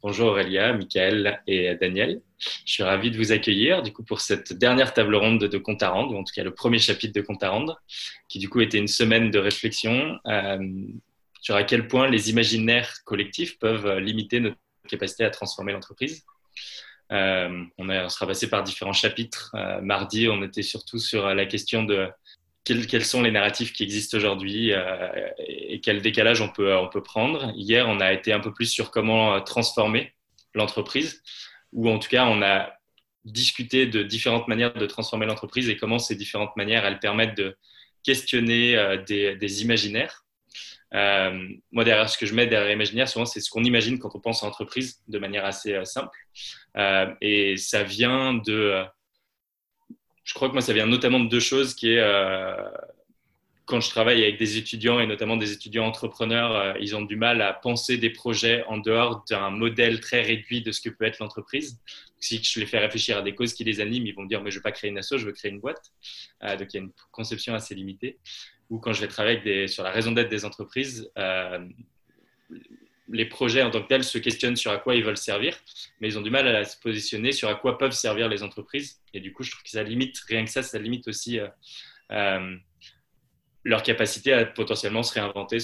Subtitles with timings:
[0.00, 2.20] Bonjour Aurélia, Michael et Daniel.
[2.38, 5.82] Je suis ravi de vous accueillir du coup pour cette dernière table ronde de compte
[5.82, 7.82] à rendre, ou en tout cas le premier chapitre de compte à rendre,
[8.28, 10.58] qui du coup était une semaine de réflexion euh,
[11.40, 14.56] sur à quel point les imaginaires collectifs peuvent limiter notre
[14.88, 16.24] capacité à transformer l'entreprise.
[17.10, 19.50] Euh, on, on, sera passé par différents chapitres.
[19.56, 22.08] Euh, mardi, on était surtout sur la question de
[22.76, 27.02] quels, sont les narratifs qui existent aujourd'hui euh, et quel décalage on peut, on peut
[27.02, 27.52] prendre.
[27.56, 30.12] Hier, on a été un peu plus sur comment euh, transformer
[30.54, 31.22] l'entreprise,
[31.72, 32.72] ou en tout cas, on a
[33.24, 37.56] discuté de différentes manières de transformer l'entreprise et comment ces différentes manières, elles permettent de
[38.02, 40.24] questionner euh, des, imaginaires.
[40.92, 44.20] moi, derrière ce que je mets derrière imaginaire, souvent, c'est ce qu'on imagine quand on
[44.20, 46.18] pense à entreprise de manière assez simple.
[47.20, 48.84] et ça vient de
[50.28, 52.54] je crois que moi, ça vient notamment de deux choses qui euh,
[53.64, 57.16] quand je travaille avec des étudiants et notamment des étudiants entrepreneurs, euh, ils ont du
[57.16, 61.06] mal à penser des projets en dehors d'un modèle très réduit de ce que peut
[61.06, 61.80] être l'entreprise.
[62.20, 64.42] Si je les fais réfléchir à des causes qui les animent, ils vont me dire
[64.42, 65.92] mais je ne veux pas créer une asso, je veux créer une boîte.
[66.42, 68.18] Euh, donc il y a une conception assez limitée.
[68.68, 71.10] Ou quand je vais travailler sur la raison d'être des entreprises,
[73.10, 75.56] les projets en tant que tels se questionnent sur à quoi ils veulent servir,
[76.00, 79.00] mais ils ont du mal à se positionner sur à quoi peuvent servir les entreprises.
[79.14, 81.48] Et du coup, je trouve que ça limite, rien que ça, ça limite aussi euh,
[82.12, 82.56] euh,
[83.64, 85.58] leur capacité à potentiellement se réinventer,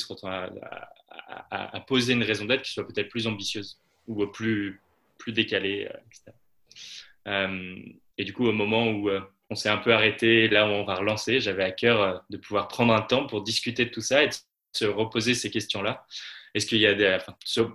[1.50, 4.80] à, poser une raison d'être qui soit peut-être plus ambitieuse ou plus,
[5.18, 7.94] plus décalée, euh, etc.
[8.18, 9.10] et du coup, au moment où
[9.50, 12.68] on s'est un peu arrêté, là où on va relancer, j'avais à cœur de pouvoir
[12.68, 14.34] prendre un temps pour discuter de tout ça et de
[14.72, 16.06] se reposer ces questions-là
[16.55, 17.19] est-ce qu'il y a des,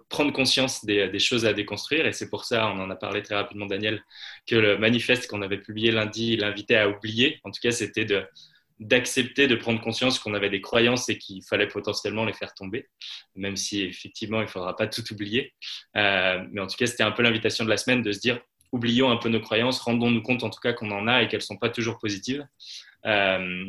[0.08, 3.36] prendre conscience des, choses à déconstruire et c'est pour ça, on en a parlé très
[3.36, 4.04] rapidement Daniel,
[4.48, 7.40] que le manifeste qu'on avait publié lundi l'invitait à oublier.
[7.44, 8.26] En tout cas, c'était de
[8.80, 12.88] d'accepter de prendre conscience qu'on avait des croyances et qu'il fallait potentiellement les faire tomber,
[13.36, 15.54] même si effectivement il ne faudra pas tout oublier.
[15.98, 18.40] Euh, mais en tout cas, c'était un peu l'invitation de la semaine de se dire
[18.72, 21.40] oublions un peu nos croyances, rendons-nous compte en tout cas qu'on en a et qu'elles
[21.40, 22.48] ne sont pas toujours positives.
[23.06, 23.66] Euh,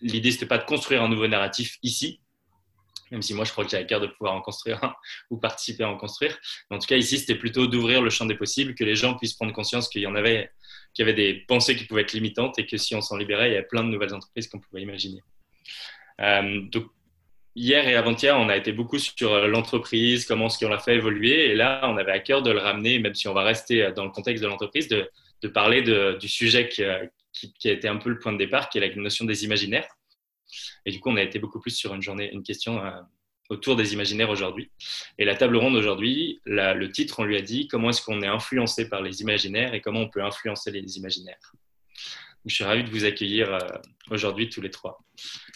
[0.00, 2.20] L'idée, ce n'était pas de construire un nouveau narratif ici,
[3.14, 4.94] même si moi je crois que j'ai à cœur de pouvoir en construire un
[5.30, 6.36] ou participer à en construire.
[6.68, 9.14] Mais en tout cas, ici, c'était plutôt d'ouvrir le champ des possibles, que les gens
[9.14, 10.50] puissent prendre conscience qu'il y en avait,
[10.92, 13.50] qu'il y avait des pensées qui pouvaient être limitantes et que si on s'en libérait,
[13.50, 15.22] il y avait plein de nouvelles entreprises qu'on pouvait imaginer.
[16.20, 16.86] Euh, donc,
[17.54, 21.50] hier et avant-hier, on a été beaucoup sur l'entreprise, comment ce qu'on l'a fait évoluer.
[21.50, 24.04] Et là, on avait à cœur de le ramener, même si on va rester dans
[24.04, 25.08] le contexte de l'entreprise, de,
[25.52, 26.82] parler du sujet qui,
[27.30, 29.44] qui, qui, a été un peu le point de départ, qui est la notion des
[29.44, 29.86] imaginaires.
[30.86, 32.90] Et du coup, on a été beaucoup plus sur une journée, une question euh,
[33.50, 34.70] autour des imaginaires aujourd'hui.
[35.18, 38.26] Et la table ronde aujourd'hui, le titre, on lui a dit comment est-ce qu'on est
[38.26, 41.52] influencé par les imaginaires et comment on peut influencer les imaginaires?
[42.46, 43.58] je suis ravi de vous accueillir euh,
[44.10, 45.02] aujourd'hui tous les trois.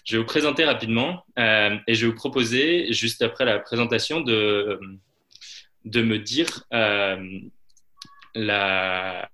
[0.06, 4.22] Je vais vous présenter rapidement euh, et je vais vous proposer, juste après la présentation,
[4.22, 4.80] de,
[5.84, 6.64] de me dire
[8.34, 9.28] la,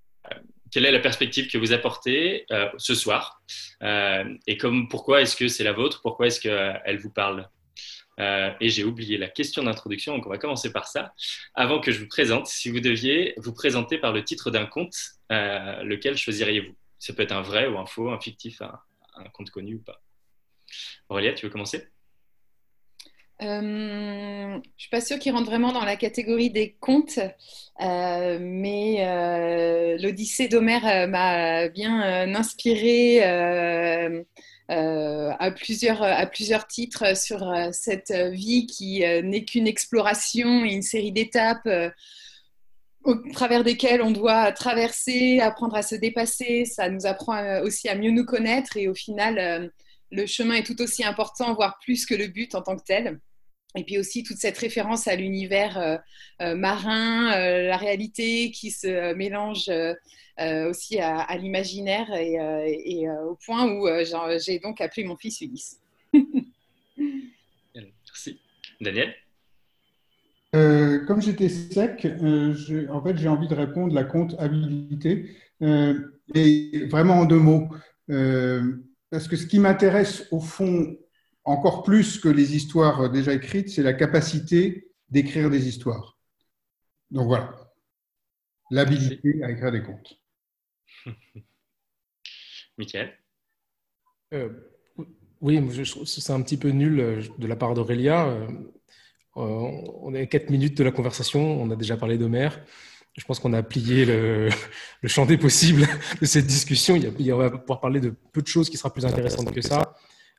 [0.74, 3.40] quelle est la perspective que vous apportez euh, ce soir
[3.82, 7.48] euh, et comme, pourquoi est-ce que c'est la vôtre, pourquoi est-ce qu'elle vous parle?
[8.18, 11.14] Euh, et j'ai oublié la question d'introduction, donc on va commencer par ça.
[11.54, 14.96] Avant que je vous présente, si vous deviez vous présenter par le titre d'un conte,
[15.30, 16.74] lequel choisiriez-vous?
[16.98, 18.76] Ça peut être un vrai ou un faux, un fictif, un,
[19.14, 20.02] un conte connu ou pas.
[21.08, 21.86] Aurélia, tu veux commencer?
[23.44, 27.18] Euh, je ne suis pas sûre qu'il rentre vraiment dans la catégorie des contes,
[27.80, 33.22] euh, mais euh, l'Odyssée d'Homère m'a bien inspiré
[34.68, 41.12] à, plusieurs, à plusieurs titres sur cette vie qui n'est qu'une exploration et une série
[41.12, 41.68] d'étapes
[43.04, 46.64] au travers desquelles on doit traverser, apprendre à se dépasser.
[46.64, 49.70] Ça nous apprend aussi à mieux nous connaître et au final
[50.10, 53.20] le chemin est tout aussi important, voire plus que le but en tant que tel.
[53.76, 55.96] Et puis aussi toute cette référence à l'univers euh,
[56.42, 59.70] euh, marin, euh, la réalité qui se mélange
[60.68, 63.86] aussi à, l'imaginaire et, au point où
[64.38, 65.80] j'ai donc appelé mon fils Ulysse.
[66.96, 68.40] Merci.
[68.80, 69.14] Daniel?
[70.52, 72.04] Comme j'étais sec,
[72.90, 77.68] en fait j'ai envie de répondre la comptabilité, et vraiment en deux mots.
[78.08, 80.96] parce que ce qui m'intéresse au fond
[81.44, 86.18] encore plus que les histoires déjà écrites, c'est la capacité d'écrire des histoires.
[87.10, 87.54] Donc voilà,
[88.70, 90.20] l'habilité à écrire des contes.
[92.78, 93.12] Michael?
[94.32, 94.48] Euh,
[95.40, 95.60] Oui,
[96.06, 98.26] c'est un petit peu nul euh, de la part d'Aurélia.
[98.26, 98.48] Euh,
[99.36, 102.64] on est quatre minutes de la conversation, on a déjà parlé d'Homère.
[103.16, 104.48] Je pense qu'on a plié le,
[105.04, 105.86] champ des possibles
[106.20, 106.96] de cette discussion.
[106.96, 109.52] Il y a, on va pouvoir parler de peu de choses qui sera plus intéressantes
[109.52, 109.94] que ça.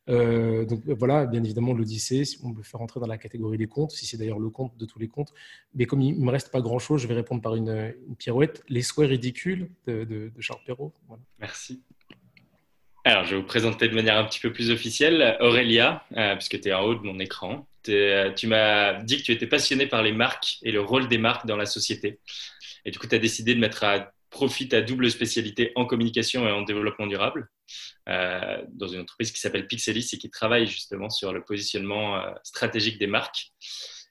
[0.08, 4.06] Donc voilà, bien évidemment, l'Odyssée, on peut faire rentrer dans la catégorie des contes, si
[4.06, 5.34] c'est d'ailleurs le conte de tous les contes.
[5.74, 8.64] Mais comme il ne me reste pas grand-chose, je vais répondre par une, pirouette.
[8.70, 10.94] Les souhaits ridicules de, Charles Perrault.
[11.40, 11.82] Merci.
[13.04, 16.04] Alors, je vais vous présenter de manière un petit peu plus officielle Aurélia,
[16.38, 17.68] puisque tu es en haut de mon écran.
[17.84, 21.46] Tu m'as dit que tu étais passionné par les marques et le rôle des marques
[21.46, 22.20] dans la société.
[22.84, 26.46] Et du coup, tu as décidé de mettre à profit ta double spécialité en communication
[26.46, 27.50] et en développement durable
[28.10, 32.34] euh, dans une entreprise qui s'appelle Pixelis et qui travaille justement sur le positionnement euh,
[32.44, 33.54] stratégique des marques.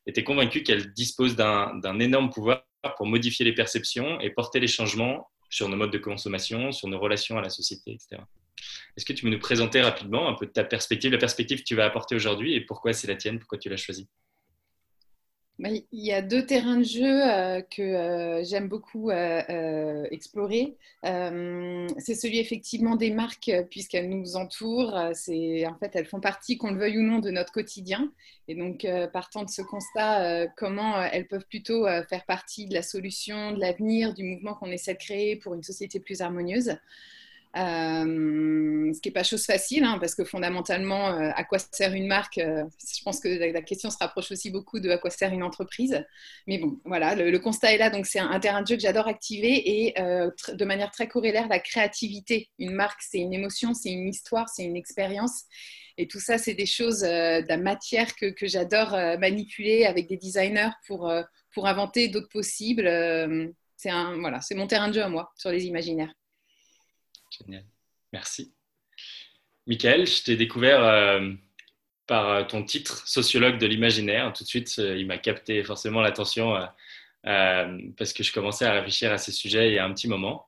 [0.07, 2.65] Et tu es convaincu qu'elle dispose d'un énorme pouvoir
[2.97, 6.99] pour modifier les perceptions et porter les changements sur nos modes de consommation, sur nos
[6.99, 8.23] relations à la société, etc.
[8.97, 11.75] Est-ce que tu peux nous présenter rapidement un peu ta perspective, la perspective que tu
[11.75, 14.09] vas apporter aujourd'hui et pourquoi c'est la tienne, pourquoi tu l'as choisie?
[15.61, 20.77] Il y a deux terrains de jeu euh, que euh, j'aime beaucoup euh, explorer.
[21.03, 25.11] c'est celui effectivement des marques, puisqu'elles nous entourent.
[25.15, 28.13] C'est en fait, elles font partie, qu'on le veuille ou non, de notre quotidien.
[28.49, 33.53] Et donc, partant de ce constat, comment elles peuvent plutôt faire partie de la solution,
[33.53, 36.77] de l'avenir, du mouvement qu'on essaie de créer pour une société plus harmonieuse.
[37.57, 41.93] Euh, ce qui n'est pas chose facile, hein, parce que fondamentalement, euh, à quoi sert
[41.93, 45.11] une marque euh, Je pense que la, question se rapproche aussi beaucoup de à quoi
[45.11, 46.05] sert une entreprise.
[46.49, 47.91] Mais bon, voilà, le, constat est là.
[47.91, 51.61] Donc, c'est un, terrain de jeu que j'adore activer et de manière très corrélaire, la
[51.61, 52.51] créativité.
[52.59, 55.45] Une marque, c'est une émotion, c'est une histoire, c'est une expérience.
[55.97, 60.17] Et tout ça, c'est des choses, de la matière que, que j'adore manipuler avec des
[60.17, 61.13] designers pour,
[61.53, 62.89] pour inventer d'autres possibles.
[63.77, 66.13] c'est voilà, mon terrain de jeu à moi sur les imaginaires.
[67.39, 67.65] Génial.
[68.13, 68.53] Merci.
[69.67, 71.33] Michael, je t'ai découvert euh,
[72.07, 74.33] par euh, ton titre, sociologue de l'imaginaire.
[74.33, 76.55] Tout de suite, euh, il m'a capté forcément l'attention
[77.97, 80.47] parce que je commençais à réfléchir à ces sujets il y a un petit moment.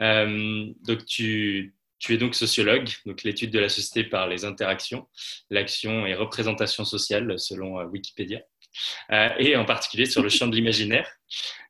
[0.00, 1.72] donc, tu,
[2.08, 5.06] es donc sociologue, donc l'étude de la société par les interactions,
[5.50, 8.40] l'action et représentation sociale selon Wikipédia,
[9.10, 11.08] et en particulier sur le champ de l'imaginaire.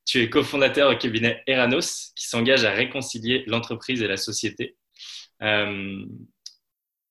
[0.07, 4.77] Tu es cofondateur au cabinet Eranos, qui s'engage à réconcilier l'entreprise et la société.
[5.43, 6.05] Euh,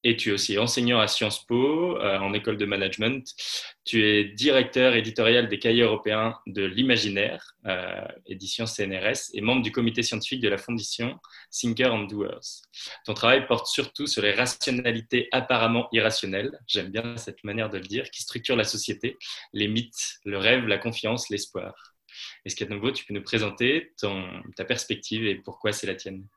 [0.05, 3.27] et tu es aussi enseignant à Sciences Po, euh, en école de management.
[3.85, 9.71] Tu es directeur éditorial des cahiers européens de l'imaginaire, euh, édition CNRS, et membre du
[9.71, 11.19] comité scientifique de la fondation
[11.51, 12.61] Thinker and Doers.
[13.05, 17.85] Ton travail porte surtout sur les rationalités apparemment irrationnelles, j'aime bien cette manière de le
[17.85, 19.17] dire, qui structurent la société,
[19.53, 21.95] les mythes, le rêve, la confiance, l'espoir.
[22.45, 23.91] Est-ce qu'à nouveau, tu peux nous présenter
[24.55, 26.27] ta perspective et pourquoi c'est la tienne?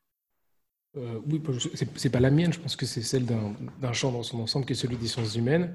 [0.96, 1.42] Euh, Oui,
[1.96, 4.72] c'est pas la mienne, je pense que c'est celle d'un champ dans son ensemble qui
[4.72, 5.74] est celui des sciences humaines.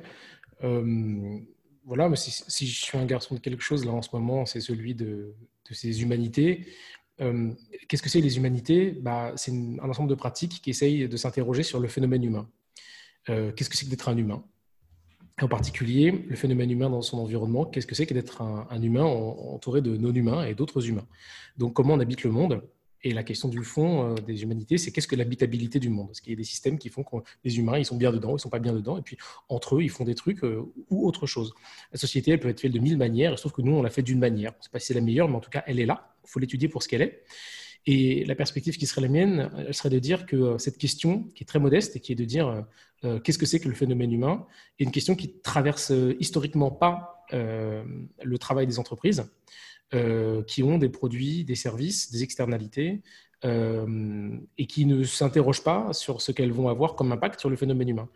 [0.63, 1.39] Euh,
[1.85, 4.61] voilà, mais si, je suis un garçon de quelque chose, là en ce moment, c'est
[4.61, 5.33] celui de,
[5.71, 6.65] ces humanités.
[7.21, 7.51] Euh,
[7.87, 8.91] qu'est-ce que c'est les humanités?
[8.91, 12.49] Bah, C'est un ensemble de pratiques qui essayent de s'interroger sur le phénomène humain.
[13.25, 14.43] Qu'est-ce que c'est que d'être un humain?
[15.41, 17.65] En particulier le phénomène humain dans son environnement.
[17.65, 21.07] Qu'est-ce que c'est que d'être un, humain entouré de non-humains et d'autres humains?
[21.57, 22.61] Donc, comment on habite le monde?
[23.03, 26.09] Et la question du fond euh, des humanités, c'est qu'est-ce que l'habitabilité du monde?
[26.11, 28.29] Est-ce qu'il y a des systèmes qui font que les humains, ils sont bien dedans,
[28.29, 29.17] ils ne sont pas bien dedans, et puis
[29.49, 31.53] entre eux, ils font des trucs euh, ou autre chose.
[31.91, 34.03] La société, elle peut être faite de mille manières, sauf que nous, on l'a fait
[34.03, 34.53] d'une manière.
[34.53, 36.15] Je ne sais pas si c'est la meilleure, mais en tout cas, elle est là.
[36.23, 37.23] Il faut l'étudier pour ce qu'elle est.
[37.85, 41.23] Et la perspective qui serait la mienne, elle serait de dire que euh, cette question,
[41.35, 42.65] qui est très modeste et qui est de dire
[43.25, 44.47] qu'est-ce que c'est que le phénomène humain,
[44.79, 45.91] est une question qui traverse
[46.21, 49.25] historiquement pas le travail des entreprises,
[50.47, 53.01] qui ont des produits, des services, des externalités,
[53.43, 57.89] et qui ne s'interrogent pas sur ce qu'elles vont avoir comme impact sur le phénomène
[57.89, 58.09] humain.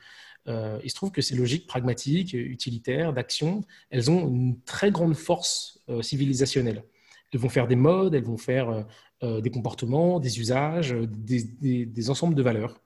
[0.47, 5.79] il se trouve que ces logiques pragmatiques, utilitaires, d'action, elles ont une très grande force
[6.01, 6.83] civilisationnelle.
[7.31, 8.85] Elles vont faire des modes, elles vont faire
[9.23, 12.79] euh, des comportements, des usages, des, ensembles de valeurs.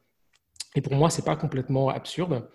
[0.75, 2.49] Et pour moi, ce n'est pas complètement absurde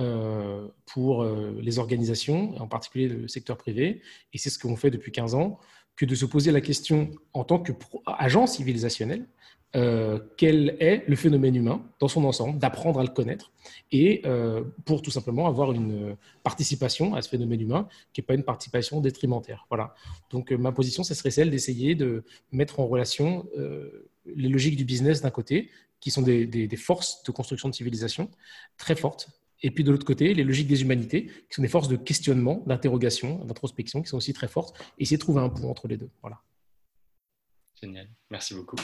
[0.00, 4.02] euh, pour euh, les organisations, en particulier le secteur privé,
[4.34, 5.58] et c'est ce qu'on fait depuis 15 ans,
[5.96, 9.26] que de se poser la question en tant qu'agent civilisationnel,
[9.74, 13.52] euh, quel est le phénomène humain dans son ensemble, d'apprendre à le connaître,
[13.90, 18.34] et euh, pour tout simplement avoir une participation à ce phénomène humain qui n'est pas
[18.34, 19.66] une participation détrimentaire.
[19.70, 19.94] Voilà.
[20.30, 23.46] Donc euh, ma position, ce serait celle d'essayer de mettre en relation
[24.26, 25.70] les logiques du business d'un côté,
[26.00, 28.28] qui sont des, des, forces de construction de civilisation
[28.76, 29.28] très fortes,
[29.62, 32.62] et puis de l'autre côté, les logiques des humanités, qui sont des forces de questionnement,
[32.66, 35.96] d'interrogation, d'introspection, qui sont aussi très fortes, et essayer de trouver un pont entre les
[35.96, 36.10] deux.
[36.20, 36.40] Voilà.
[37.80, 38.76] Génial, merci beaucoup.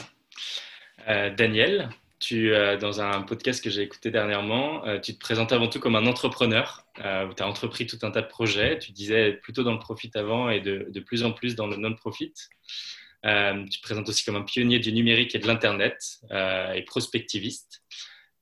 [1.07, 5.53] Euh, Daniel, tu, euh, dans un podcast que j'ai écouté dernièrement, euh, tu te présentes
[5.53, 6.85] avant tout comme un entrepreneur.
[6.95, 8.77] tu as entrepris tout un tas de projets.
[8.79, 11.77] Tu disais plutôt dans le profit avant et de, de plus en plus dans le
[11.77, 12.33] non-profit.
[12.33, 12.49] tu
[13.21, 17.83] te présentes aussi comme un pionnier du numérique et de l'Internet et prospectiviste.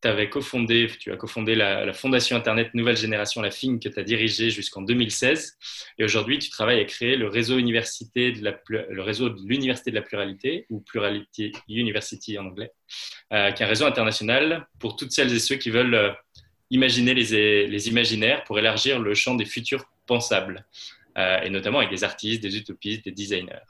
[0.03, 4.03] Avais cofondé, tu as cofondé la, Fondation Internet Nouvelle Génération, la FIN, que tu as
[4.03, 5.57] dirigée jusqu'en 2016.
[5.97, 9.91] Et aujourd'hui, tu travailles à créer le réseau, université de la, le réseau de l'Université
[9.91, 12.71] de la Pluralité, ou Plurality University en anglais,
[13.33, 16.11] euh, qui est un réseau international pour toutes celles et ceux qui veulent euh,
[16.69, 20.65] imaginer les, les, imaginaires pour élargir le champ des futurs pensables,
[21.17, 23.65] euh, et notamment avec des artistes, des utopistes, des designers.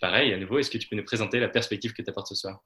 [0.00, 2.34] Pareil, à nouveau, est-ce que tu peux nous présenter la perspective que tu apportes ce
[2.34, 2.60] soir?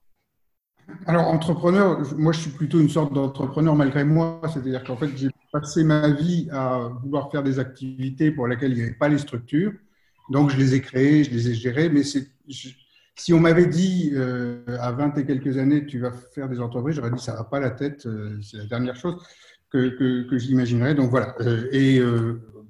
[1.06, 4.40] Alors, entrepreneur, moi, je suis plutôt une sorte d'entrepreneur malgré moi.
[4.52, 8.76] C'est-à-dire qu'en fait, j'ai passé ma vie à vouloir faire des activités pour lesquelles il
[8.76, 9.72] n'y avait pas les structures.
[10.30, 11.88] Donc, je les ai créées, je les ai gérées.
[11.88, 16.60] Mais si on m'avait dit euh, à 20 et quelques années, tu vas faire des
[16.60, 18.06] entreprises, j'aurais dit, ça va pas la tête.
[18.06, 19.16] Euh, c'est la dernière chose
[19.70, 20.94] que, j'imaginerais.
[20.94, 21.34] Donc, voilà.
[21.40, 22.00] Euh, et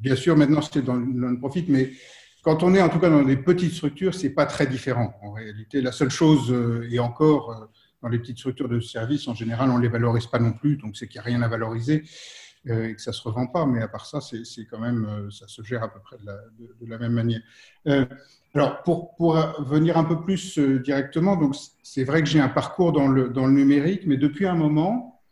[0.00, 1.90] bien sûr, maintenant, c'est dans le non-profit, mais
[2.42, 5.14] quand on est en tout cas dans des petites structures, c'est pas très différent.
[5.22, 6.52] En réalité, la seule chose,
[6.90, 7.68] et encore
[8.02, 10.76] dans les petites structures de services, en général, on ne les valorise pas non plus,
[10.76, 12.04] donc c'est qu'il n'y a rien à valoriser
[12.68, 13.64] euh, et que ça ne se revend pas.
[13.64, 16.88] Mais à part ça, c'est quand même, euh, ça se gère à peu près de
[16.88, 17.40] la, même manière.
[17.86, 18.04] Euh,
[18.54, 21.38] alors, pour, pour, venir un peu plus directement,
[21.82, 25.22] c'est vrai que j'ai un parcours dans le, dans le numérique, mais depuis un moment,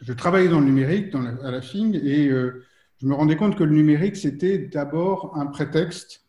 [0.00, 3.74] je travaillais dans le numérique à la FING et je me rendais compte que le
[3.74, 6.24] numérique, c'était d'abord un prétexte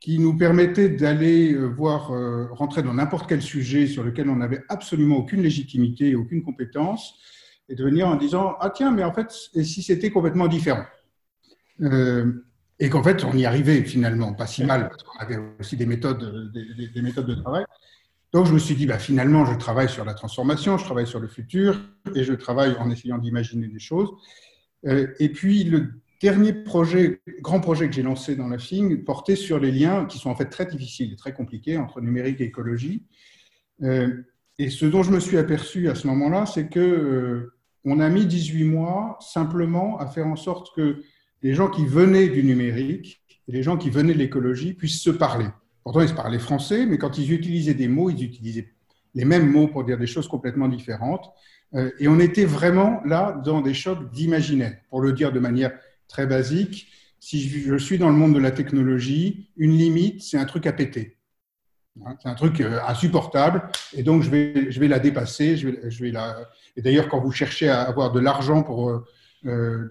[0.00, 4.36] qui nous permettait d'aller euh, voir euh, rentrer dans n'importe quel sujet sur lequel on
[4.36, 7.14] n'avait absolument aucune légitimité aucune compétence,
[7.68, 10.84] et de venir en disant ah tiens mais en fait et si c'était complètement différent
[11.82, 12.44] euh,
[12.78, 15.86] et qu'en fait on y arrivait finalement pas si mal parce qu'on avait aussi des
[15.86, 17.64] méthodes des, méthodes de travail.
[18.32, 21.18] Donc je me suis dit bah finalement je travaille sur la transformation, je travaille sur
[21.18, 21.80] le futur
[22.14, 24.10] et je travaille en essayant d'imaginer des choses.
[24.84, 29.58] et puis le dernier projet, grand projet que j'ai lancé dans la FING portait sur
[29.58, 33.04] les liens qui sont en fait très difficiles et très compliqués entre numérique et écologie.
[33.82, 34.08] Euh,
[34.58, 38.08] et ce dont je me suis aperçu à ce moment-là, c'est que euh, on a
[38.08, 41.02] mis 18 mois simplement à faire en sorte que
[41.42, 45.10] les gens qui venaient du numérique et les gens qui venaient de l'écologie puissent se
[45.10, 45.46] parler.
[45.84, 48.68] Pourtant, ils se parlaient français, mais quand ils utilisaient des mots, ils utilisaient
[49.14, 51.30] les mêmes mots pour dire des choses complètement différentes.
[51.74, 55.72] Euh, et on était vraiment là dans des chocs d'imaginaire, pour le dire de manière
[56.08, 56.88] très basique.
[57.20, 60.72] Si je suis dans le monde de la technologie, une limite, c'est un truc à
[60.72, 61.18] péter.
[62.06, 65.56] Hein, c'est un truc euh, insupportable et donc je vais, la dépasser.
[65.56, 66.36] Je vais, la...
[66.76, 69.04] Et d'ailleurs, quand vous cherchez à avoir de l'argent pour, euh,
[69.46, 69.88] euh,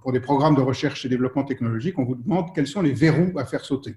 [0.00, 3.38] pour des programmes de recherche et développement technologique, on vous demande quels sont les verrous
[3.38, 3.96] à faire sauter.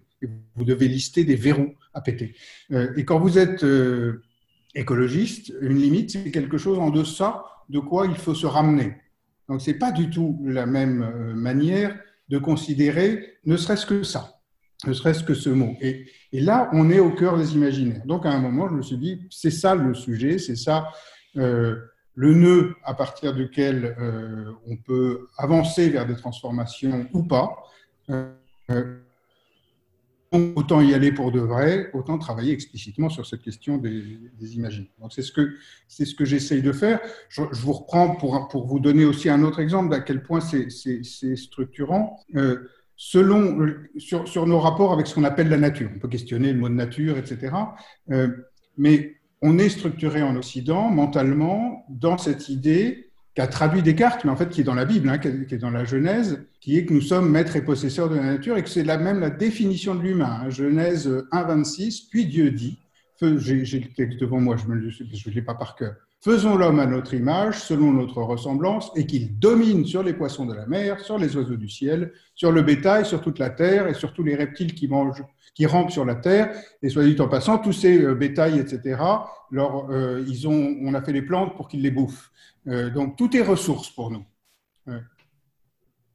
[0.56, 2.36] Vous devez lister des verrous à péter.
[2.70, 3.66] et quand vous êtes
[4.76, 8.96] écologiste, une limite, c'est quelque chose en deçà de quoi il faut se ramener.
[9.50, 11.98] Donc, ce n'est pas du tout la même euh, manière
[12.30, 14.40] de considérer ne serait-ce que ça,
[14.86, 15.76] ne serait-ce que ce mot.
[15.82, 18.06] Et, là, on est au cœur des imaginaires.
[18.06, 20.90] Donc, à un moment, je me suis dit, c'est ça le sujet, c'est ça
[21.38, 21.78] euh,
[22.16, 27.64] le nœud à partir duquel euh, on peut avancer vers des transformations ou pas
[30.32, 34.88] autant y aller pour de vrai, autant travailler explicitement sur cette question des, des imagines.
[35.00, 35.56] Donc c'est ce que
[35.88, 37.00] c'est ce que j'essaye de faire.
[37.30, 41.36] Je, vous reprends pour pour vous donner aussi un autre exemple d'à quel point c'est
[41.36, 42.20] structurant.
[42.36, 43.68] Euh, selon
[43.98, 46.70] sur, sur nos rapports avec ce qu'on appelle la nature, on peut questionner le mot
[46.70, 47.56] de nature, etc.
[48.12, 48.30] Euh,
[48.78, 53.07] mais on est structuré en Occident mentalement dans cette idée
[53.38, 55.60] qui a traduit Descartes, mais en fait qui est dans la Bible, hein, qui, est,
[55.60, 58.64] dans la Genèse, qui est que nous sommes maîtres et possesseurs de la nature et
[58.64, 60.40] que c'est la même la définition de l'humain.
[60.42, 60.50] Hein.
[60.50, 62.80] Genèse 1, 26, puis Dieu dit,
[63.22, 67.14] j'ai le texte devant moi, je ne l'ai pas par cœur, faisons l'homme à notre
[67.14, 71.36] image, selon notre ressemblance, et qu'il domine sur les poissons de la mer, sur les
[71.36, 74.74] oiseaux du ciel, sur le bétail, sur toute la terre et sur tous les reptiles
[74.74, 75.24] qui mangent
[75.58, 76.52] qui rampent sur la terre.
[76.84, 79.02] Et soit dit en passant, tous ces euh, bétails, etc.,
[79.50, 82.32] leur, euh, ils ont, on a fait les plantes pour qu'ils les bouffent.
[82.68, 84.26] Euh, donc tout est ressource pour nous.
[84.88, 85.00] Euh,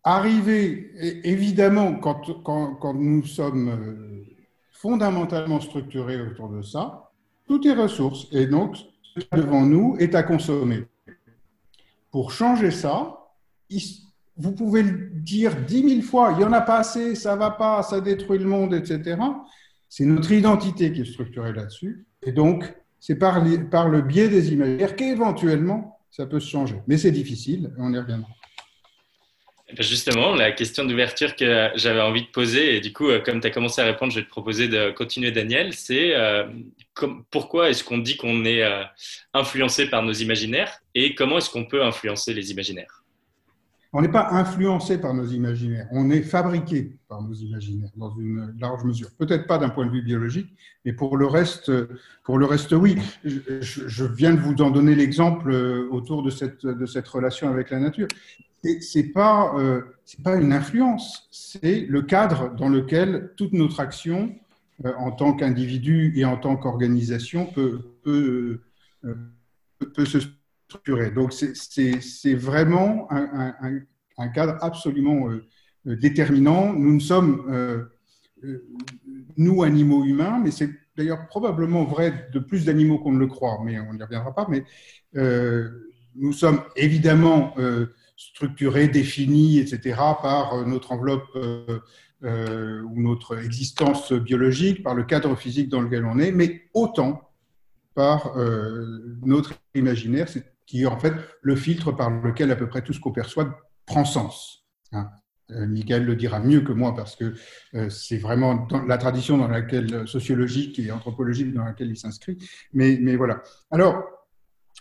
[0.04, 0.90] arriver,
[1.24, 4.24] évidemment, quand, nous sommes euh,
[4.72, 7.10] fondamentalement structurés autour de ça,
[7.46, 8.26] tout est ressource.
[8.32, 10.84] Et donc, ce qui est devant nous est à consommer.
[12.10, 13.18] Pour changer ça,
[14.36, 17.50] vous pouvez le dire dix mille fois, il n'y en a pas assez, ça va
[17.50, 19.18] pas, ça détruit le monde, etc.
[19.88, 22.06] C'est notre identité qui est structurée là-dessus.
[22.22, 26.76] Et donc, c'est par, par, le biais des imaginaires qu'éventuellement, ça peut se changer.
[26.86, 28.28] Mais c'est difficile, on y reviendra.
[29.74, 33.40] Ben, justement, la question d'ouverture que j'avais envie de poser, et du coup, euh, comme
[33.40, 36.46] tu as commencé à répondre, je vais te proposer de continuer, Daniel, c'est euh,
[37.30, 38.84] pourquoi est-ce qu'on dit qu'on est euh,
[39.32, 43.01] influencé par nos imaginaires et comment est-ce qu'on peut influencer les imaginaires?
[43.94, 48.54] On n'est pas influencé par nos imaginaires, on est fabriqué par nos imaginaires dans une
[48.58, 49.10] large mesure.
[49.18, 50.48] Peut-être pas d'un point de vue biologique,
[50.86, 51.70] mais pour le reste,
[52.24, 52.96] pour le reste oui.
[53.22, 56.62] Je, viens de vous en donner l'exemple euh, autour de cette,
[57.08, 58.08] relation avec la nature.
[58.64, 59.82] Ce n'est pas, euh,
[60.24, 64.34] pas une influence, c'est le cadre dans lequel toute notre action,
[64.86, 68.62] euh, en tant qu'individu et en tant qu'organisation, peut
[70.06, 70.18] se
[71.14, 75.44] donc, c'est vraiment un, cadre absolument euh,
[75.86, 76.72] euh, déterminant.
[76.72, 77.84] Nous ne sommes, euh,
[79.36, 83.58] nous, animaux humains, mais c'est d'ailleurs probablement vrai de plus d'animaux qu'on ne le croit,
[83.64, 84.46] mais on n'y reviendra pas.
[84.48, 84.64] Mais
[86.14, 87.54] nous sommes évidemment
[88.16, 91.34] structurés, définis, etc., par notre enveloppe
[92.22, 97.30] ou notre existence biologique, par le cadre physique dans lequel on est, mais autant
[97.94, 98.36] par
[99.22, 100.28] notre imaginaire,
[100.66, 103.58] qui est en fait le filtre par lequel à peu près tout ce qu'on perçoit
[103.86, 104.64] prend sens.
[104.92, 105.08] Hein.
[105.50, 107.34] Euh, Michael le dira mieux que moi parce que
[107.74, 112.38] euh, c'est vraiment dans la tradition dans laquelle sociologique et anthropologique dans laquelle il s'inscrit.
[112.72, 113.42] Mais, voilà.
[113.70, 114.04] Alors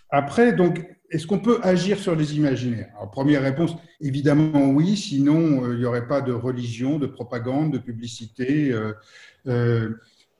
[0.09, 2.93] après, donc, est-ce qu'on peut agir sur les imaginaires?
[3.11, 4.95] Première réponse, évidemment oui.
[4.95, 8.73] Sinon, euh, il n'y aurait pas de religion, de propagande, de publicité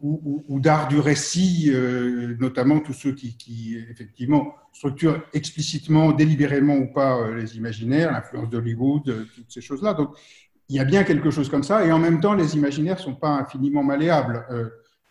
[0.01, 7.17] ou, d'art du récit, euh, notamment tous ceux qui, effectivement structurent explicitement, délibérément ou pas
[7.17, 9.93] euh, les imaginaires, l'influence d'Hollywood, euh, toutes ces choses-là.
[9.93, 10.15] Donc
[10.70, 13.01] il y a bien quelque chose comme ça, et en même temps les imaginaires ne
[13.01, 14.46] sont pas infiniment malléables.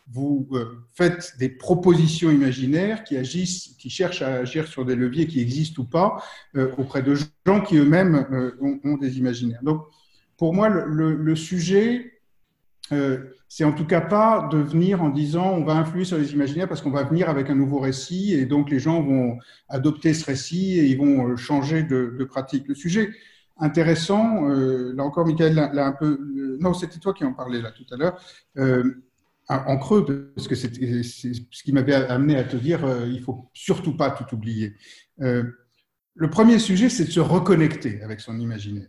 [0.08, 0.48] vous
[0.94, 5.82] faites des propositions imaginaires qui agissent, qui cherchent à agir sur des leviers qui existent
[5.82, 6.24] ou pas
[6.78, 8.26] auprès de gens qui eux-mêmes
[8.84, 9.62] ont, des imaginaires.
[9.62, 9.82] Donc
[10.38, 12.19] pour moi le sujet
[12.92, 13.18] euh,
[13.48, 16.68] c'est en tout cas pas de venir en disant on va influer sur les imaginaires
[16.68, 20.24] parce qu'on va venir avec un nouveau récit et donc les gens vont adopter ce
[20.24, 22.66] récit et ils vont euh, changer de, pratique.
[22.68, 23.10] Le sujet
[23.58, 26.18] intéressant, euh, là encore Michael l'a un peu,
[26.60, 28.20] non c'était toi qui en parlais là tout à l'heure,
[29.48, 33.96] en creux parce que c'est ce qui m'avait amené à te dire il faut surtout
[33.96, 34.74] pas tout oublier.
[35.18, 38.88] le premier sujet c'est de se reconnecter avec son imaginaire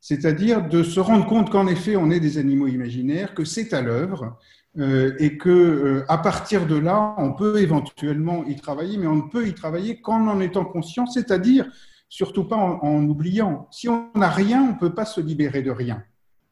[0.00, 3.82] c'est-à-dire de se rendre compte qu'en effet, on est des animaux imaginaires, que c'est à
[3.82, 4.38] l'œuvre,
[4.78, 9.16] euh, et que euh, à partir de là, on peut éventuellement y travailler, mais on
[9.16, 11.66] ne peut y travailler qu'en en étant conscient, c'est-à-dire
[12.08, 13.68] surtout pas en, oubliant.
[13.70, 16.02] Si on n'a rien, on ne peut pas se libérer de rien.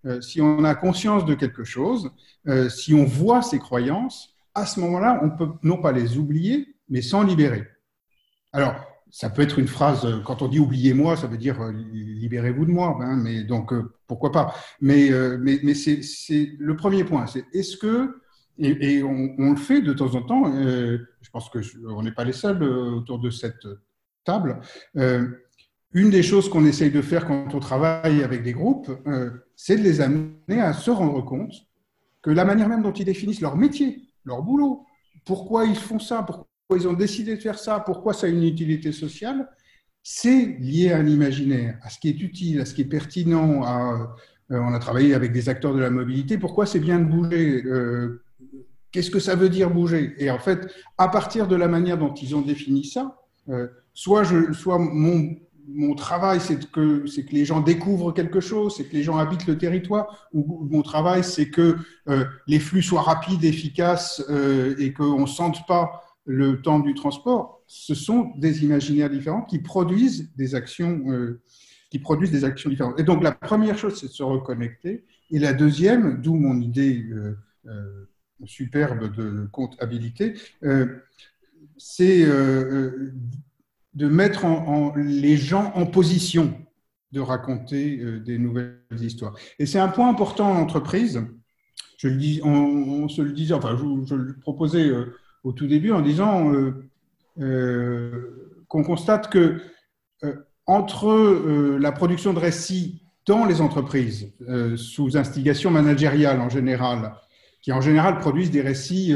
[0.04, 2.10] Euh, si on a conscience de quelque chose,
[2.70, 7.02] si on voit ses croyances, à ce moment-là, on peut non pas les oublier, mais
[7.02, 7.66] s'en libérer.
[8.52, 8.74] Alors,
[9.10, 12.66] ça peut être une phrase, euh, quand on dit oubliez-moi, ça veut dire euh, libérez-vous
[12.66, 14.54] de moi, hein, mais donc euh, pourquoi pas.
[14.80, 15.10] Mais,
[15.74, 18.20] c'est le premier point, c'est est-ce que,
[18.58, 22.62] et, on, le fait de temps en temps, je pense qu'on n'est pas les seuls
[22.62, 23.66] autour de cette
[24.24, 24.60] table,
[24.96, 28.90] une des choses qu'on essaye de faire quand on travaille avec des groupes,
[29.54, 31.52] c'est de les amener à se rendre compte
[32.20, 34.84] que la manière même dont ils définissent leur métier, leur boulot,
[35.24, 38.42] pourquoi ils font ça, pourquoi ils ont décidé de faire ça, pourquoi ça a une
[38.42, 39.48] utilité sociale,
[40.02, 43.64] c'est lié à un imaginaire, à ce qui est utile, à ce qui est pertinent.
[43.66, 44.04] Euh,
[44.50, 47.62] on a travaillé avec des acteurs de la mobilité, pourquoi c'est bien de bouger?
[47.64, 48.22] Euh,
[48.90, 50.14] Qu'est-ce que ça veut dire bouger?
[50.18, 53.18] Et en fait, à partir de la manière dont ils ont défini ça,
[53.50, 54.24] euh, soit,
[55.70, 59.18] mon travail, c'est que, c'est que les gens découvrent quelque chose, c'est que les gens
[59.18, 61.76] habitent le territoire, ou mon travail, c'est que
[62.46, 64.24] les flux soient rapides, efficaces
[64.78, 69.60] et qu'on ne sente pas le temps du transport, ce sont des imaginaires différents qui
[69.60, 71.40] produisent des actions, euh,
[71.90, 73.00] qui produisent des actions différentes.
[73.00, 75.04] Et donc la première chose, c'est de se reconnecter.
[75.30, 77.34] Et la deuxième, d'où mon idée euh,
[77.66, 78.04] euh,
[78.44, 80.34] superbe de comptabilité,
[81.76, 83.12] c'est de
[83.94, 84.46] mettre
[84.96, 86.54] les gens en position
[87.10, 89.34] de raconter des nouvelles histoires.
[89.58, 91.20] Et c'est un point important en entreprise.
[91.96, 94.92] Je le dis, on, se le disait, enfin, je, je le proposais
[95.48, 96.74] au tout début en disant euh,
[97.40, 99.62] euh, qu'on constate que
[100.22, 100.34] euh,
[100.66, 104.34] entre la production de récits dans les entreprises,
[104.76, 107.14] sous instigation managériale en général,
[107.62, 109.14] qui en général produisent des récits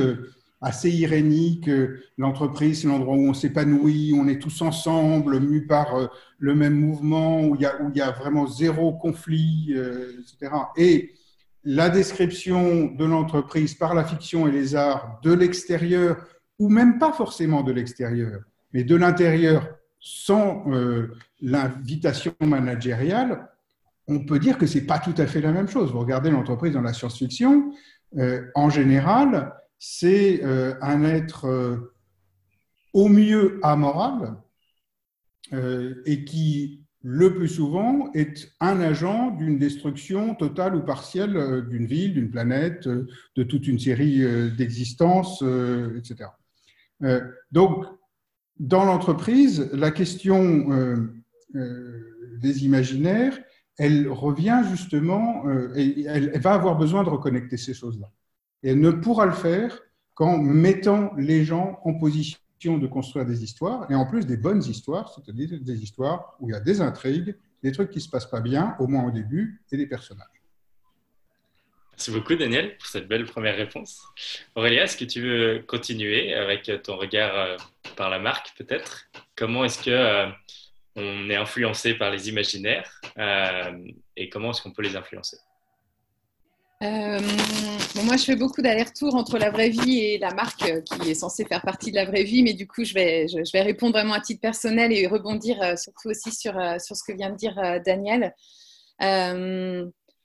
[0.62, 1.70] assez iréniques,
[2.16, 7.42] l'entreprise, c'est l'endroit où on s'épanouit, on est tous ensemble, mus par le même mouvement,
[7.42, 10.54] où il y a, où vraiment zéro conflit, etc.
[10.78, 11.12] Et
[11.64, 16.24] la description de l'entreprise par la fiction et les arts de l'extérieur,
[16.58, 18.40] ou même pas forcément de l'extérieur,
[18.72, 19.68] mais de l'intérieur
[20.00, 23.48] sans euh, l'invitation managériale,
[24.08, 25.92] on peut dire que c'est pas tout à fait la même chose.
[25.92, 27.72] Vous regardez l'entreprise dans la science-fiction,
[28.18, 31.88] euh, en général, c'est euh, un être
[32.92, 34.36] au mieux amoral
[36.06, 41.86] et qui le plus souvent, est un agent d'une destruction totale ou partielle euh, d'une
[41.86, 45.42] ville, d'une planète, euh, de toute une série euh, d'existences,
[45.96, 46.30] etc.
[47.50, 47.84] Donc,
[48.60, 50.68] dans l'entreprise, la question
[51.52, 53.36] des imaginaires,
[53.76, 55.42] elle revient justement,
[55.74, 58.08] elle va avoir besoin de reconnecter ces choses-là.
[58.62, 59.82] Et elle ne pourra le faire
[60.14, 62.38] qu'en mettant les gens en position
[62.70, 66.52] de construire des histoires, et en plus des bonnes histoires, c'est-à-dire des histoires où il
[66.52, 69.10] y a des intrigues, des trucs qui ne se passent pas bien, au moins au
[69.10, 70.26] début, et des personnages.
[71.92, 74.02] Merci beaucoup, Daniel, pour cette belle première réponse.
[74.54, 77.56] Aurélia, est-ce que tu veux continuer avec ton regard euh,
[77.96, 79.08] par la marque, peut-être?
[79.36, 80.28] Comment est-ce que euh,
[80.96, 83.78] on est influencé par les imaginaires euh,
[84.16, 85.36] et comment est-ce qu'on peut les influencer?
[86.82, 87.20] Euh,
[88.04, 91.14] moi, je fais beaucoup d'allers-retours entre la vraie vie et la marque euh, qui est
[91.14, 93.92] censée faire partie de la vraie vie, mais du coup, je vais, je, vais répondre
[93.92, 97.36] vraiment à titre personnel et rebondir euh, surtout aussi sur, sur ce que vient de
[97.36, 98.34] dire Daniel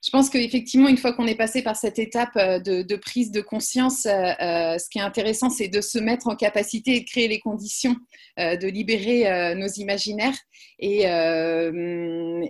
[0.03, 3.41] je pense qu'effectivement, une fois qu'on est passé par cette étape euh, de, prise de
[3.41, 7.05] conscience, euh, euh, ce qui est intéressant, c'est de se mettre en capacité et de
[7.05, 7.95] créer les conditions
[8.37, 10.37] de libérer nos imaginaires.
[10.77, 11.07] Et,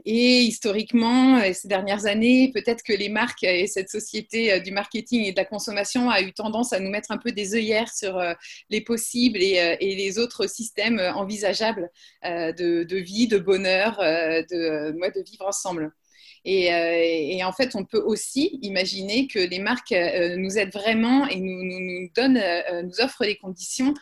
[0.05, 5.37] historiquement, ces dernières années, peut-être que les marques et cette société du marketing et de
[5.37, 8.21] la consommation a eu tendance à nous mettre un peu des œillères sur
[8.69, 11.89] les possibles et, les autres systèmes envisageables
[12.21, 15.93] de, vie, de bonheur, de, de vivre ensemble.
[16.47, 21.27] Euh, et, en fait, on peut aussi imaginer que les marques euh, nous aident vraiment
[21.27, 23.93] et nous, nous, donnent, euh, nous offrent des conditions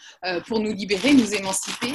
[0.48, 1.94] pour nous libérer, nous émanciper.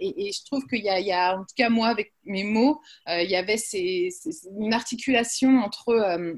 [0.00, 3.36] Et, je trouve qu'il y, a, en tout cas moi, avec mes mots, il y
[3.36, 3.58] avait
[4.58, 5.94] une articulation entre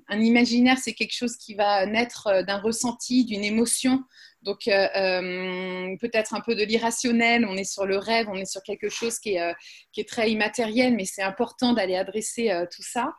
[0.09, 4.02] un imaginaire, c'est quelque chose qui va naître d'un ressenti, d'une émotion.
[4.42, 8.50] Donc euh, euh, peut-être un peu de l'irrationnel, on est sur le rêve, on est
[8.50, 13.12] sur quelque chose qui est, euh, très immatériel, mais c'est important d'aller adresser tout ça.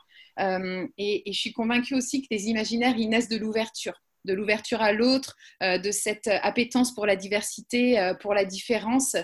[0.98, 4.92] Et, je suis convaincue aussi que les imaginaires, ils naissent de l'ouverture de l'ouverture à
[4.92, 9.16] l'autre, de cette appétence pour la diversité, pour la différence.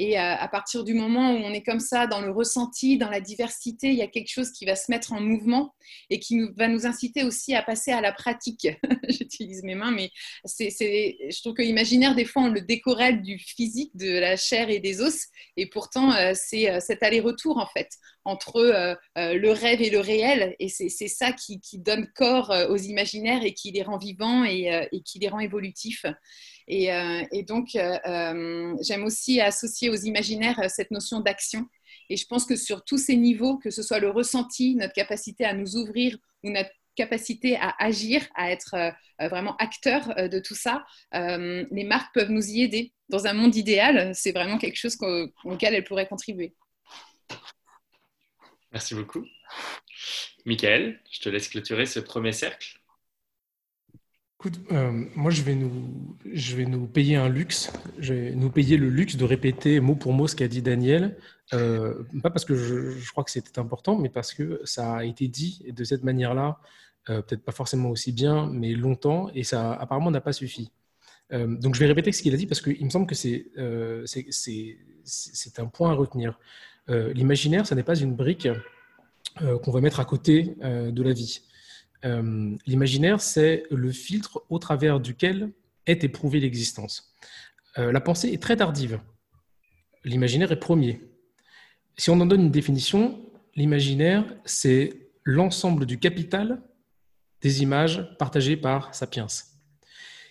[0.00, 3.10] Et euh, à partir du moment où on est comme ça, dans le ressenti, dans
[3.10, 5.74] la diversité, il y a quelque chose qui va se mettre en mouvement
[6.08, 8.68] et qui va nous inciter aussi à passer à la pratique.
[9.08, 10.10] J'utilise mes mains, mais
[10.44, 14.70] c'est, je trouve que l'imaginaire, des fois, on le décorelle du physique, de la chair
[14.70, 15.26] et des os.
[15.56, 17.90] Et pourtant, euh, c'est euh, cet aller-retour, en fait,
[18.28, 20.54] entre le rêve et le réel.
[20.58, 25.00] Et c'est, ça qui, donne corps aux imaginaires et qui les rend vivants et, et
[25.02, 26.04] qui les rend évolutifs.
[26.70, 31.66] Euh, et, donc, euh, euh, j'aime aussi associer aux imaginaires cette notion d'action.
[32.10, 35.44] Et je pense que sur tous ces niveaux, que ce soit le ressenti, notre capacité
[35.44, 38.74] à nous ouvrir ou notre capacité à agir, à être
[39.20, 42.92] vraiment acteur de tout ça, les marques peuvent nous y aider.
[43.08, 44.96] Dans un monde idéal, c'est vraiment quelque chose
[45.44, 46.54] auquel elles pourraient contribuer.
[48.72, 49.24] Merci beaucoup.
[50.44, 52.78] Michael, je te laisse clôturer ce premier cercle.
[54.40, 57.72] Écoute, euh, moi, je vais, nous, payer un luxe.
[57.98, 61.16] Je vais nous payer le luxe de répéter mot pour mot ce qu'a dit Daniel.
[61.54, 65.26] Euh, pas parce que je, crois que c'était important, mais parce que ça a été
[65.26, 66.60] dit de cette manière-là,
[67.08, 70.70] euh, peut-être pas forcément aussi bien, mais longtemps, et ça apparemment n'a pas suffi.
[71.32, 73.50] donc, je vais répéter ce qu'il a dit parce qu'il me semble que c'est
[75.58, 76.38] un point à retenir.
[76.88, 78.48] L'imaginaire, ça n'est pas une brique
[79.38, 81.42] qu'on va mettre à côté de la vie.
[82.04, 85.52] Euh, l'imaginaire, c'est le filtre au travers duquel
[85.86, 87.14] est éprouvée l'existence.
[87.78, 89.00] Euh, la pensée est très tardive.
[90.04, 91.00] L'imaginaire est premier.
[91.96, 93.20] Si on en donne une définition,
[93.56, 96.62] l'imaginaire, c'est l'ensemble du capital
[97.40, 99.26] des images partagées par Sapiens.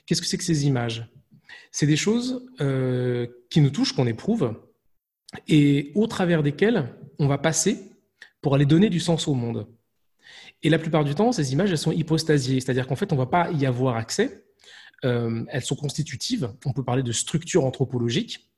[0.06, 1.10] Qu'est-ce que c'est que ces images?
[1.72, 4.56] C'est des choses euh, qui nous touchent, qu'on éprouve,
[5.48, 7.92] et au travers desquelles on va passer
[8.42, 9.68] pour aller donner du sens au monde.
[10.64, 13.22] Et la plupart du temps, ces images, elles sont hypostasiées, c'est-à-dire qu'en fait, on ne
[13.22, 14.46] va pas y avoir accès.
[15.06, 16.52] Euh, elles sont constitutives.
[16.66, 18.50] On peut parler de structures anthropologiques.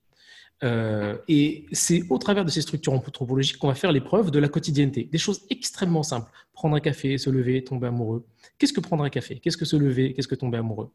[0.63, 4.49] Euh, et c'est au travers de ces structures anthropologiques qu'on va faire l'épreuve de la
[4.49, 5.05] quotidienneté.
[5.05, 6.32] Des choses extrêmement simples.
[6.53, 8.25] Prendre un café, se lever, tomber amoureux.
[8.58, 9.39] Qu'est-ce que prendre un café?
[9.39, 10.13] Qu'est-ce que se lever?
[10.13, 10.91] Qu'est-ce que tomber amoureux?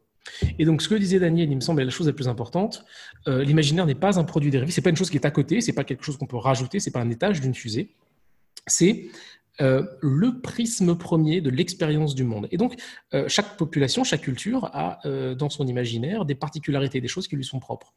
[0.59, 2.85] Et donc, ce que disait Daniel, il me semble, est la chose la plus importante.
[3.27, 4.71] Euh, l'imaginaire n'est pas un produit dérivé.
[4.71, 5.61] C'est pas une chose qui est à côté.
[5.61, 6.79] C'est pas quelque chose qu'on peut rajouter.
[6.79, 7.95] C'est pas un étage d'une fusée.
[8.67, 9.07] C'est
[9.61, 12.47] euh, le prisme premier de l'expérience du monde.
[12.51, 12.75] Et donc,
[13.13, 14.99] euh, chaque population, chaque culture a
[15.35, 17.93] dans son imaginaire des particularités, des choses qui lui sont propres.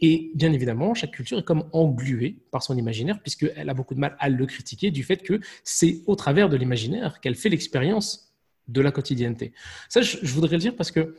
[0.00, 4.00] Et bien évidemment, chaque culture est comme engluée par son imaginaire, puisqu'elle a beaucoup de
[4.00, 8.32] mal à le critiquer du fait que c'est au travers de l'imaginaire qu'elle fait l'expérience
[8.68, 9.52] de la quotidienneté.
[9.88, 11.16] Ça, je, voudrais le dire parce que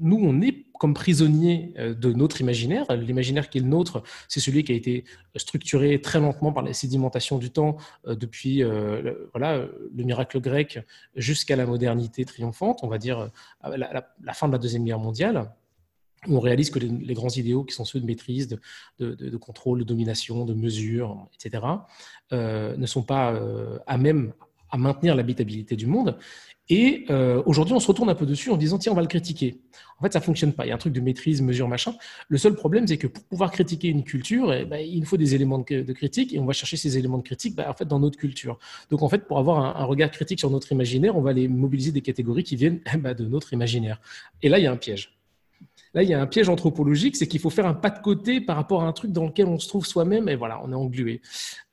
[0.00, 2.86] nous, on est comme prisonniers de notre imaginaire.
[2.96, 5.04] L'imaginaire qui est le nôtre, c'est celui qui a été
[5.36, 8.62] structuré très lentement par la sédimentation du temps depuis
[9.32, 10.80] voilà, le miracle grec
[11.16, 13.30] jusqu'à la modernité triomphante, on va dire
[13.62, 15.50] la fin de la Deuxième Guerre mondiale
[16.28, 18.48] on réalise que les, grands idéaux qui sont ceux de maîtrise,
[18.98, 21.64] de, contrôle, de domination, de mesure, etc.,
[22.32, 24.32] euh, ne sont pas euh, à même
[24.74, 26.18] à maintenir l'habitabilité du monde.
[26.68, 29.06] Et euh, aujourd'hui, on se retourne un peu dessus en disant, tiens, on va le
[29.06, 29.60] critiquer.
[29.98, 30.64] En fait, ça fonctionne pas.
[30.66, 31.94] Il y a un truc de maîtrise, mesure, machin.
[32.28, 35.34] Le seul problème, c'est que pour pouvoir critiquer une culture, eh ben, il faut des
[35.36, 38.00] éléments de, critique et on va chercher ces éléments de critique ben, en fait, dans
[38.00, 38.58] notre culture.
[38.90, 41.92] Donc, en fait, pour avoir un, regard critique sur notre imaginaire, on va aller mobiliser
[41.92, 44.00] des catégories qui viennent eh ben, de notre imaginaire.
[44.42, 45.14] Et là, il y a un piège.
[45.94, 48.40] Là, il y a un piège anthropologique, c'est qu'il faut faire un pas de côté
[48.40, 50.74] par rapport à un truc dans lequel on se trouve soi-même, et voilà, on est
[50.74, 51.20] englué.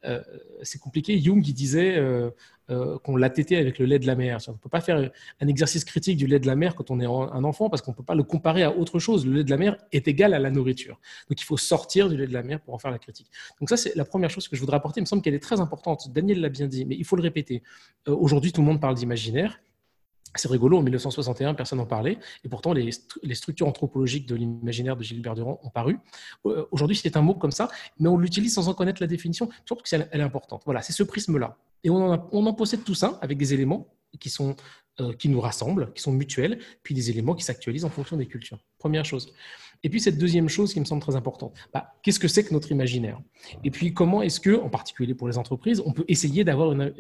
[0.06, 0.22] Euh,
[0.62, 1.20] c'est compliqué.
[1.20, 2.30] Jung, il disait euh,
[2.72, 4.38] euh, qu'on l'a tété avec le lait de la mer.
[4.48, 7.00] On ne peut pas faire un exercice critique du lait de la mer quand on
[7.00, 9.26] est un enfant, parce qu'on ne peut pas le comparer à autre chose.
[9.26, 11.00] Le lait de la mer est égal à la nourriture.
[11.30, 13.28] Donc, il faut sortir du lait de la mer pour en faire la critique.
[13.60, 15.00] Donc, ça, c'est la première chose que je voudrais apporter.
[15.00, 16.12] Il me semble qu'elle est très importante.
[16.12, 17.64] Daniel l'a bien dit, mais il faut le répéter.
[18.08, 19.60] Aujourd'hui, tout le monde parle d'imaginaire.
[20.36, 22.92] C'est rigolo, en 1961, personne n'en parlait, et pourtant les,
[23.34, 26.00] structures anthropologiques de l'imaginaire de Gilbert Durand ont paru.
[26.46, 29.50] Euh, aujourd'hui, c'est un mot comme ça, mais on l'utilise sans en connaître la définition,
[29.66, 30.62] surtout qu'elle est importante.
[30.66, 31.58] Voilà, c'est ce prisme-là.
[31.84, 33.88] Et on en, possède tout ça avec des éléments
[34.20, 34.56] qui, sont,
[35.00, 38.28] euh, qui nous rassemblent, qui sont mutuels, puis des éléments qui s'actualisent en fonction des
[38.28, 38.60] cultures.
[38.78, 39.34] Première chose.
[39.84, 42.54] Et puis cette deuxième chose qui me semble très importante, bah, qu'est-ce que c'est que
[42.54, 43.20] notre imaginaire?
[43.64, 46.94] Et puis comment est-ce que, en particulier pour les entreprises, on peut essayer d'avoir une,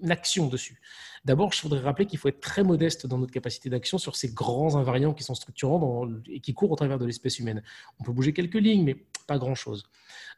[0.00, 0.80] une dessus
[1.24, 4.28] D'abord, je voudrais rappeler qu'il faut être très modeste dans notre capacité d'action sur ces
[4.32, 7.62] grands invariants qui sont structurants et qui courent au travers de l'espèce humaine.
[7.98, 9.84] On peut bouger quelques lignes, mais pas grand-chose.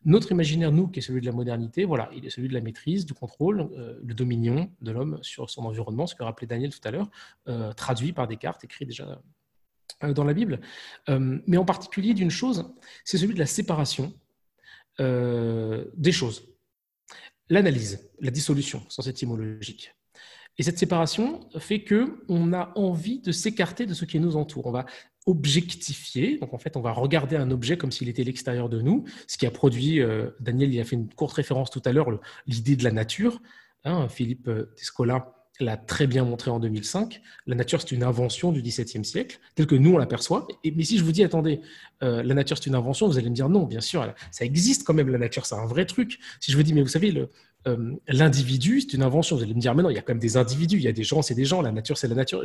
[0.05, 2.61] Notre imaginaire, nous, qui est celui de la modernité, voilà, il est celui de la
[2.61, 6.73] maîtrise, du contrôle, euh, le dominion de l'homme sur son environnement, ce que rappelait Daniel
[6.73, 7.11] tout à l'heure,
[7.49, 9.21] euh, traduit par Descartes, écrit déjà
[10.05, 10.61] euh, dans la Bible.
[11.09, 12.71] mais en particulier d'une chose,
[13.05, 14.15] c'est celui de la séparation
[14.99, 16.43] des choses.
[17.51, 19.95] L'analyse, la dissolution, sans étymologique.
[20.59, 24.67] Et cette séparation fait que on a envie de s'écarter de ce qui nous entoure.
[24.67, 24.87] On va
[25.27, 29.05] objectifier, donc en fait, on va regarder un objet comme s'il était l'extérieur de nous,
[29.27, 32.09] ce qui a produit, euh, Daniel il a fait une courte référence tout à l'heure,
[32.47, 33.41] l'idée de la nature.
[33.85, 37.21] Hein, Philippe euh, Descola l'a très bien montré en 2005.
[37.47, 40.47] La nature, c'est une invention du XVIIe siècle, telle que nous, on l'aperçoit.
[40.65, 41.61] Mais si je vous dis, attendez,
[42.03, 44.85] euh, la nature, c'est une invention, vous allez me dire non, bien sûr, ça existe
[44.85, 46.19] quand même, la nature, c'est un vrai truc.
[46.41, 47.13] Si je vous dis, mais vous savez,
[47.67, 49.37] euh, l'individu, c'est une invention.
[49.37, 50.89] Vous allez me dire, mais non, il y a quand même des individus, il y
[50.89, 52.45] a des gens, c'est des gens, la nature, c'est la nature.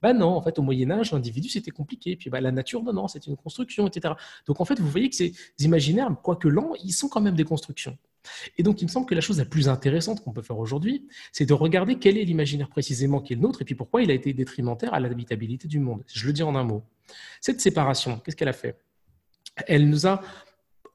[0.00, 2.16] Bah non, en fait, au Moyen-Âge, l'individu, c'était compliqué.
[2.16, 4.14] Puis bah, la nature, non, non, c'est une construction, etc.
[4.46, 7.44] Donc en fait, vous voyez que ces imaginaires, quoique lents, ils sont quand même des
[7.44, 7.98] constructions.
[8.58, 11.08] Et donc, il me semble que la chose la plus intéressante qu'on peut faire aujourd'hui,
[11.32, 14.10] c'est de regarder quel est l'imaginaire précisément qui est le nôtre et puis pourquoi il
[14.10, 16.02] a été détrimentaire à l'habitabilité du monde.
[16.12, 16.84] Je le dis en un mot.
[17.40, 18.78] Cette séparation, qu'est-ce qu'elle a fait?
[19.66, 20.22] Elle nous a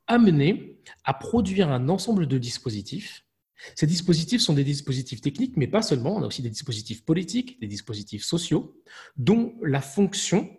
[0.07, 3.23] amené à produire un ensemble de dispositifs
[3.75, 7.59] ces dispositifs sont des dispositifs techniques, mais pas seulement, on a aussi des dispositifs politiques,
[7.59, 8.81] des dispositifs sociaux,
[9.17, 10.49] dont la fonction,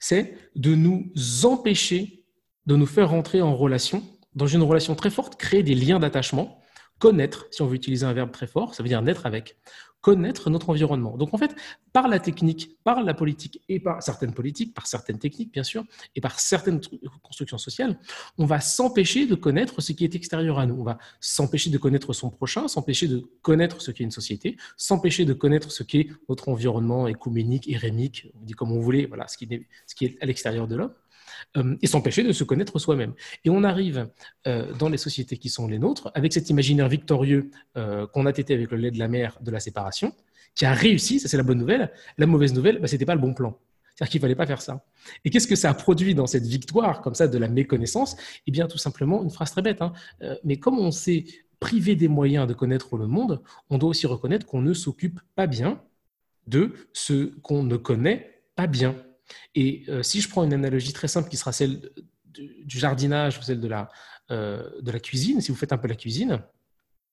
[0.00, 1.12] c'est de nous
[1.44, 2.18] empêcher
[2.66, 4.04] de nous faire rentrer en relation,
[4.38, 6.62] dans une relation très forte, créer des liens d'attachement,
[6.98, 9.56] connaître, si on veut utiliser un verbe très fort, ça veut dire naître avec,
[10.00, 11.16] connaître notre environnement.
[11.16, 11.56] Donc en fait,
[11.92, 15.84] par la technique, par la politique et par certaines politiques, par certaines techniques bien sûr,
[16.14, 16.80] et par certaines
[17.22, 17.98] constructions sociales,
[18.38, 20.76] on va s'empêcher de connaître ce qui est extérieur à nous.
[20.80, 25.24] On va s'empêcher de connaître son prochain, s'empêcher de connaître ce qu'est une société, s'empêcher
[25.24, 29.36] de connaître ce qu'est notre environnement écuménique, érémique, on dit comme on voulait, voilà, ce
[29.36, 30.94] qui est, ce qui est à l'extérieur de l'homme.
[31.56, 33.14] Euh, et s'empêcher de se connaître soi-même.
[33.44, 34.08] Et on arrive
[34.46, 38.32] euh, dans les sociétés qui sont les nôtres avec cet imaginaire victorieux euh, qu'on a
[38.32, 40.14] tété avec le lait de la mer de la séparation,
[40.54, 41.90] qui a réussi, ça c'est la bonne nouvelle.
[42.18, 43.58] La mauvaise nouvelle, bah, ce n'était pas le bon plan.
[43.94, 44.84] C'est-à-dire qu'il ne fallait pas faire ça.
[45.24, 48.16] Et qu'est-ce que ça a produit dans cette victoire, comme ça, de la méconnaissance?
[48.46, 49.92] Eh bien, tout simplement, une phrase très bête, hein.
[50.44, 51.24] mais comme on s'est
[51.58, 55.48] privé des moyens de connaître le monde, on doit aussi reconnaître qu'on ne s'occupe pas
[55.48, 55.82] bien
[56.46, 58.94] de ce qu'on ne connaît pas bien.
[59.54, 61.90] Et euh, si je prends une analogie très simple qui sera celle
[62.34, 63.88] du jardinage ou celle de la,
[64.30, 66.42] euh, de la cuisine, si vous faites un peu la cuisine,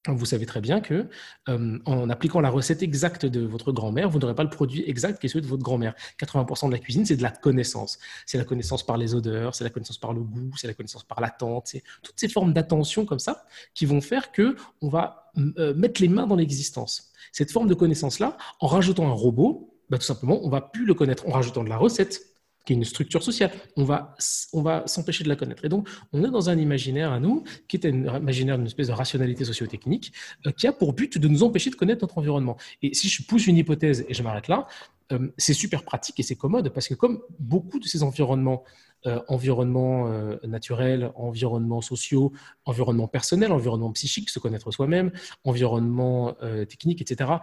[0.07, 1.09] vous savez très bien que
[1.49, 5.19] euh, en appliquant la recette exacte de votre grand-mère, vous n'aurez pas le produit exact
[5.19, 5.95] qui est celui de votre grand-mère.
[6.19, 7.97] 80% de la cuisine, c'est de la connaissance.
[8.27, 11.03] C'est la connaissance par les odeurs, c'est la connaissance par le goût, c'est la connaissance
[11.03, 11.67] par l'attente.
[11.67, 16.07] C'est toutes ces formes d'attention comme ça qui vont faire que on va mettre les
[16.07, 17.11] mains dans l'existence.
[17.31, 20.93] Cette forme de connaissance-là, en rajoutant un robot, bah, tout simplement, on va plus le
[20.93, 22.21] connaître en rajoutant de la recette,
[22.65, 23.51] qui est une structure sociale.
[23.77, 24.15] On va,
[24.53, 25.63] on va s'empêcher de la connaître.
[25.65, 28.87] Et donc, on est dans un imaginaire à nous, qui est un imaginaire d'une espèce
[28.87, 30.11] de rationalité sociotechnique,
[30.45, 32.57] euh, qui a pour but de nous empêcher de connaître notre environnement.
[32.81, 34.67] Et si je pousse une hypothèse, et je m'arrête là,
[35.37, 38.63] c'est super pratique et c'est commode parce que comme beaucoup de ces environnements,
[39.27, 40.09] environnements
[40.43, 42.33] naturels, environnements sociaux,
[42.65, 45.11] environnements personnels, environnements psychiques, se connaître soi-même,
[45.43, 46.33] environnements
[46.67, 47.33] techniques, etc.,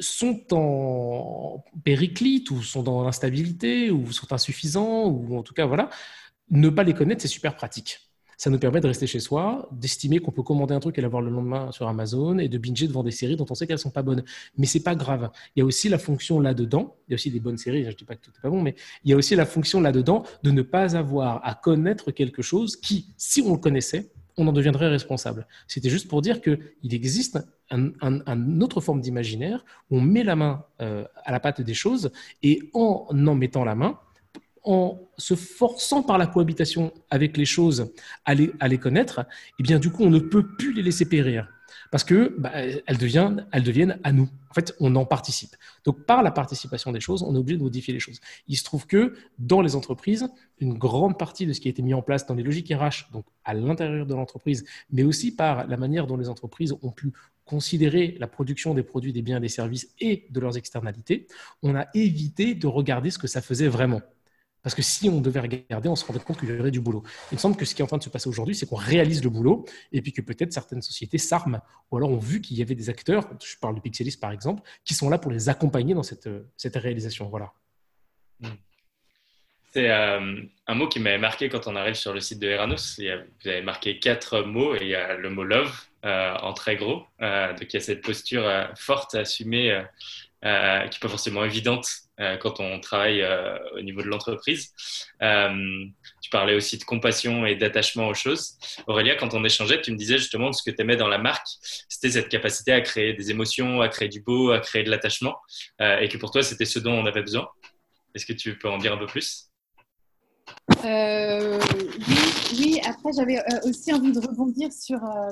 [0.00, 5.90] sont en périclite ou sont dans l'instabilité ou sont insuffisants ou en tout cas voilà,
[6.50, 7.98] ne pas les connaître c'est super pratique.
[8.40, 11.20] Ça nous permet de rester chez soi, d'estimer qu'on peut commander un truc et l'avoir
[11.20, 13.90] le lendemain sur Amazon et de binger devant des séries dont on sait qu'elles sont
[13.90, 14.24] pas bonnes.
[14.56, 15.28] Mais c'est pas grave.
[15.54, 16.96] Il y a aussi la fonction là-dedans.
[17.06, 17.84] Il y a aussi des bonnes séries.
[17.84, 19.82] Je dis pas que tout est pas bon, mais il y a aussi la fonction
[19.82, 24.48] là-dedans de ne pas avoir à connaître quelque chose qui, si on le connaissait, on
[24.48, 25.46] en deviendrait responsable.
[25.68, 27.38] C'était juste pour dire qu'il existe
[27.70, 32.10] une autre forme d'imaginaire où on met la main euh, à la pâte des choses
[32.42, 33.98] et en en mettant la main,
[34.62, 37.92] en se forçant par la cohabitation avec les choses
[38.24, 39.24] à les, connaître,
[39.58, 41.48] eh bien du coup on ne peut plus les laisser périr
[41.90, 42.52] parce que bah,
[42.98, 44.28] deviennent, elles deviennent à nous.
[44.50, 45.56] En fait, on en participe.
[45.84, 48.20] Donc, par la participation des choses, on est obligé de modifier les choses.
[48.48, 50.28] Il se trouve que dans les entreprises,
[50.58, 53.12] une grande partie de ce qui a été mis en place dans les logiques RH,
[53.12, 57.12] donc à l'intérieur de l'entreprise, mais aussi par la manière dont les entreprises ont pu
[57.50, 61.26] considérer la production des produits, des biens des services et de leurs externalités,
[61.62, 64.00] on a évité de regarder ce que ça faisait vraiment.
[64.62, 67.02] Parce que si on devait regarder, on se rendrait compte qu'il y aurait du boulot.
[67.32, 68.76] Il me semble que ce qui est en train de se passer aujourd'hui, c'est qu'on
[68.76, 71.60] réalise le boulot et puis que peut-être certaines sociétés s'arment
[71.90, 74.62] ou alors ont vu qu'il y avait des acteurs, je parle de Pixelis par exemple,
[74.84, 76.28] qui sont là pour les accompagner dans cette,
[76.76, 77.28] réalisation.
[77.30, 77.52] Voilà.
[79.72, 83.00] C'est euh, un mot qui m'avait marqué quand on arrive sur le site de Eranos.
[83.00, 87.04] Vous avez marqué quatre mots et il y a le mot love en très gros.
[87.20, 89.82] Euh, donc il y a cette posture forte, assumée,
[90.42, 91.86] qui n'est pas forcément évidente
[92.20, 94.74] euh, quand on travaille euh, au niveau de l'entreprise.
[95.22, 95.84] Euh,
[96.20, 98.58] tu parlais aussi de compassion et d'attachement aux choses.
[98.86, 101.46] Aurélia, quand on échangeait, tu me disais justement ce que tu aimais dans la marque,
[101.88, 105.36] c'était cette capacité à créer des émotions, à créer du beau, à créer de l'attachement,
[105.80, 107.48] et que pour toi, c'était ce dont on avait besoin.
[108.14, 109.46] Est-ce que tu peux en dire un peu plus?
[110.84, 111.58] Euh,
[112.58, 114.96] oui, après j'avais euh, aussi envie de rebondir sur.
[114.96, 115.28] Euh,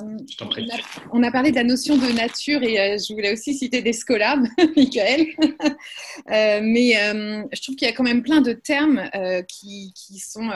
[1.12, 4.38] on, a, parlé de la notion de nature et je voulais aussi citer des scolaires,
[4.76, 5.26] Michael.
[6.28, 6.92] mais
[7.52, 9.08] je trouve qu'il y a quand même plein de termes
[9.48, 10.50] qui, qui, sont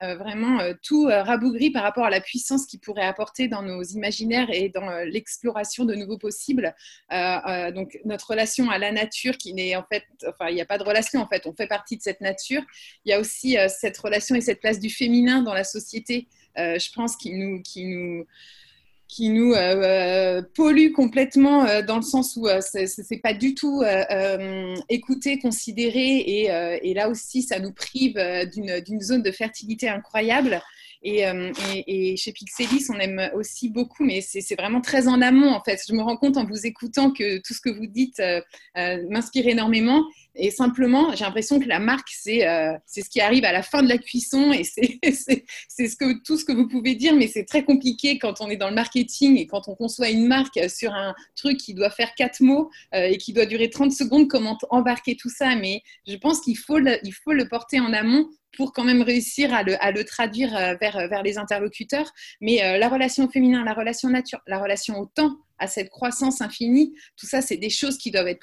[0.00, 4.68] vraiment tout rabougris par rapport à la puissance qu'ils pourraient apporter dans nos imaginaires et
[4.68, 6.74] dans l'exploration de nouveaux possibles.
[7.10, 10.78] donc notre relation à la nature qui n'est en fait, enfin il n'y a pas
[10.78, 12.62] de relation en fait, on fait partie de cette nature.
[13.04, 16.26] Il y a aussi cette relation et cette place du féminin dans la société,
[16.58, 18.26] euh, je pense, qui nous,
[19.52, 23.82] euh, euh, pollue complètement dans le sens où ce n'est pas du tout
[24.88, 26.50] écouté, considéré, et,
[26.82, 28.20] et, là aussi, ça nous prive
[28.52, 30.60] d'une zone de fertilité incroyable.
[31.04, 35.52] Euh, et, et, chez Pixelis, on aime aussi beaucoup, mais c'est vraiment très en amont
[35.52, 35.80] en fait.
[35.86, 38.22] Je me rends compte en vous écoutant que tout ce que vous dites
[38.74, 40.04] m'inspire énormément.
[40.38, 43.88] Et simplement, j'ai l'impression que la marque, c'est ce qui arrive à la fin de
[43.88, 44.98] la cuisson et c'est
[46.24, 48.74] tout ce que vous pouvez dire, mais c'est très compliqué quand on est dans le
[48.74, 52.70] marketing et quand on conçoit une marque sur un truc qui doit faire quatre mots
[52.92, 55.56] et qui doit durer 30 secondes, comment embarquer tout ça.
[55.56, 56.78] Mais je pense qu'il faut,
[57.24, 61.22] faut le porter en amont pour quand même réussir à le, traduire euh, vers, vers,
[61.22, 62.10] les interlocuteurs.
[62.40, 66.42] Mais euh, la relation féminin, la relation nature, la relation au temps, à cette croissance
[66.42, 68.40] infinie, tout ça, c'est des choses qui doivent être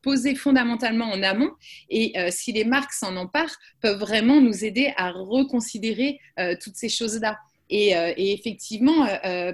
[0.00, 1.50] posées fondamentalement en amont.
[1.90, 6.18] Et euh, si les marques s'en emparent, peuvent vraiment nous aider à reconsidérer
[6.62, 7.38] toutes ces choses-là.
[7.72, 9.52] Euh, et, effectivement, euh,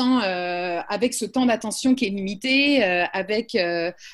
[0.00, 3.56] euh, avec ce temps d'attention qui est limité, avec,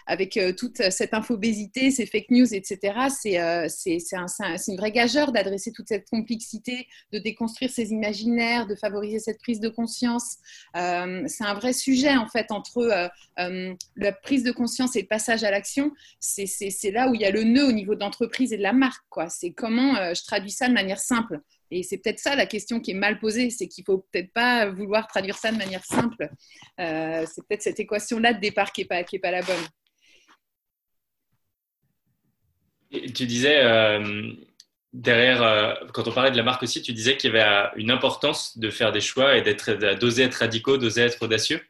[0.06, 2.78] avec toute cette infobésité, ces fake news, etc.,
[3.08, 9.38] c'est une vraie gageure d'adresser toute cette complexité, de déconstruire ces imaginaires, de favoriser cette
[9.40, 10.36] prise de conscience.
[10.74, 15.50] c'est un vrai sujet, en fait, entre la prise de conscience et le passage à
[15.50, 15.92] l'action.
[16.20, 18.72] C'est là où il y a le nœud au niveau de l'entreprise et de la
[18.72, 19.02] marque.
[19.30, 21.40] C'est comment je traduis ça de manière simple.
[21.74, 24.68] Et c'est peut-être ça la question qui est mal posée, c'est qu'il faut peut-être pas
[24.68, 26.28] vouloir traduire ça de manière simple.
[26.78, 29.64] Euh, c'est peut-être cette équation-là de départ qui n'est pas, pas la bonne.
[33.14, 34.34] tu disais, euh,
[34.92, 37.90] derrière, euh, quand on parlait de la marque aussi, tu disais qu'il y avait une
[37.90, 39.42] importance de faire des choix et
[39.96, 41.62] d'oser être radicaux, d'oser être audacieux.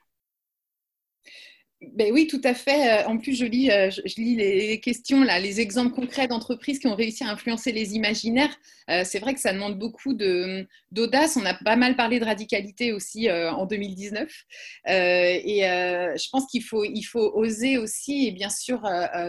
[1.94, 3.02] Ben oui, tout à fait.
[3.02, 6.94] Euh, en plus, je lis, euh, les questions, là, les exemples concrets d'entreprises qui ont
[6.94, 8.54] réussi à influencer les imaginaires.
[8.88, 11.36] Euh, c'est vrai que ça demande beaucoup d'audace.
[11.36, 14.30] On a pas mal parlé de radicalité aussi en 2019.
[14.86, 18.82] et je pense qu'il faut, il faut oser aussi, et bien sûr,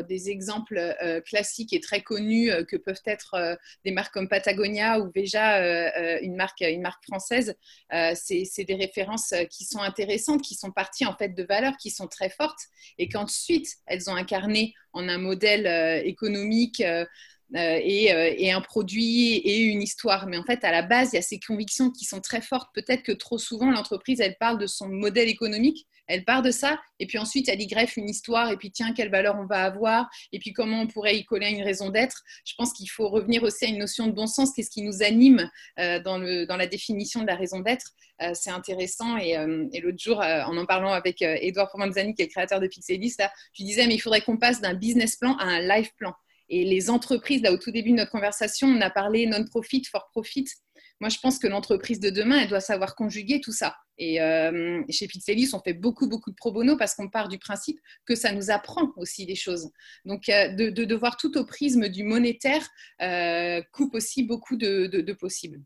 [0.08, 0.96] des exemples
[1.26, 6.62] classiques et très connus que peuvent être des marques comme Patagonia ou Veja, une, marque,
[6.62, 7.56] une marque française.
[7.92, 12.08] c'est des références qui sont intéressantes, qui sont parties en fait de valeurs qui sont
[12.08, 12.43] très fortes
[12.98, 16.82] et qu'ensuite elles ont incarné en un modèle économique
[17.56, 18.06] et,
[18.46, 20.28] et, un produit et une histoire.
[20.28, 22.70] Mais en fait, à la base, il y a ces convictions qui sont très fortes.
[22.74, 26.80] Peut-être que trop souvent, l'entreprise, elle parle de son modèle économique, elle part de ça,
[27.00, 29.64] et puis ensuite elle y greffe une histoire, et puis tiens, quelle valeur on va
[29.64, 32.22] avoir, et puis comment on pourrait y coller une raison d'être.
[32.46, 35.04] Je pense qu'il faut revenir aussi à une notion de bon sens, qu'est-ce qui nous
[35.04, 35.50] anime
[35.80, 37.88] euh, dans, dans, la définition de la raison d'être.
[38.22, 42.26] Euh, c'est intéressant, et, euh, l'autre jour, en en parlant avec Edouard Provenzani, qui est
[42.26, 45.36] le créateur de Pixelis, là, je disais, mais il faudrait qu'on passe d'un business plan
[45.38, 46.14] à un life plan.
[46.50, 50.46] Et les entreprises, là, au tout début de notre conversation, on a parlé non-profit, for-profit.
[51.00, 53.76] Moi, je pense que l'entreprise de demain, elle doit savoir conjuguer tout ça.
[53.98, 57.38] Et euh, chez Pizzelis, on fait beaucoup, beaucoup de pro bono parce qu'on part du
[57.38, 59.70] principe que ça nous apprend aussi des choses.
[60.06, 62.66] Donc, euh, de, voir tout au prisme du monétaire
[63.02, 65.62] euh, coupe aussi beaucoup de, possibles.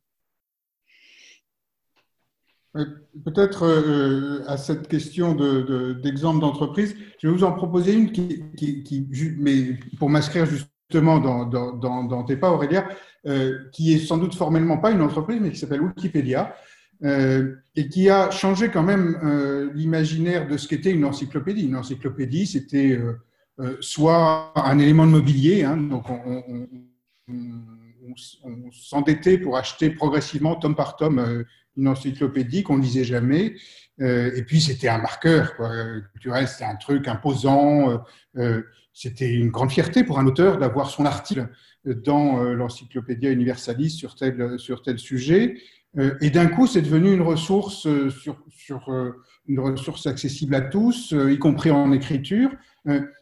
[3.25, 5.33] Peut-être à cette question
[6.01, 9.07] d'exemple d'entreprise, je vais vous en proposer une qui, qui,
[9.37, 12.87] mais pour m'inscrire justement dans, dans, dans, tes pas, Aurélia,
[13.71, 16.53] qui est sans doute formellement pas une entreprise, mais qui s'appelle Wikipédia.
[17.03, 21.67] Euh, et qui a changé quand même euh, l'imaginaire de ce qu'était une encyclopédie.
[21.67, 22.99] Une encyclopédie, c'était
[23.59, 26.67] euh, soit un élément de mobilier, hein, donc on,
[28.71, 31.43] s'endettait pour acheter progressivement, tome par tome,
[31.75, 33.55] une encyclopédie qu'on ne lisait jamais.
[33.99, 35.69] et puis c'était un marqueur quoi.
[36.13, 38.01] culturel, c'était un truc imposant.
[38.99, 41.49] C'était une grande fierté pour un auteur d'avoir son article
[41.85, 45.55] dans l'Encyclopédia Universalis sur tel, sujet.
[45.97, 48.09] Euh, et d'un coup, c'est devenu une ressource, euh,
[48.89, 49.75] euh,
[50.05, 52.51] accessible à tous, y compris en écriture.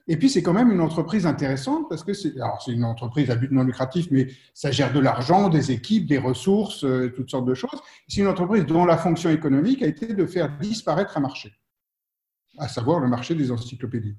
[0.08, 2.36] Et puis, c'est quand même une entreprise intéressante parce que c'est
[2.68, 6.86] une entreprise à but non lucratif, mais ça gère de l'argent, des équipes, des ressources,
[7.16, 7.82] toutes sortes de choses.
[8.08, 11.52] C'est une entreprise dont la fonction économique a été de faire disparaître un marché,
[12.60, 14.16] à savoir le marché des encyclopédies.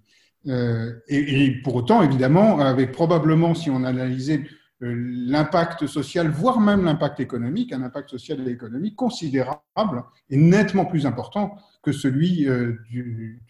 [0.46, 4.44] Et, et, pour autant, évidemment, avec probablement, si on analysait
[4.82, 10.84] euh, l'impact social, voire même l'impact économique, un impact social et économique considérable et nettement
[10.84, 13.40] plus important que celui euh, du,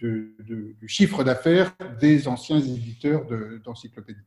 [0.87, 3.27] chiffre d'affaires des anciens éditeurs
[3.65, 4.21] d'encyclopédies.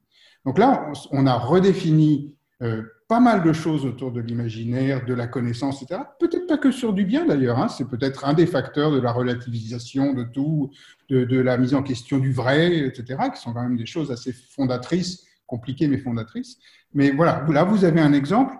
[0.45, 5.27] Donc là, on a redéfini euh, pas mal de choses autour de l'imaginaire, de la
[5.27, 6.01] connaissance, etc.
[6.19, 7.67] Peut-être pas que sur du bien d'ailleurs, hein.
[7.67, 10.69] c'est peut-être un des facteurs de la relativisation de tout,
[11.09, 14.33] de, la mise en question du vrai, etc., qui sont quand même des choses assez
[14.33, 16.57] fondatrices, compliquées mais fondatrices.
[16.93, 18.55] Mais voilà, là, vous avez un exemple.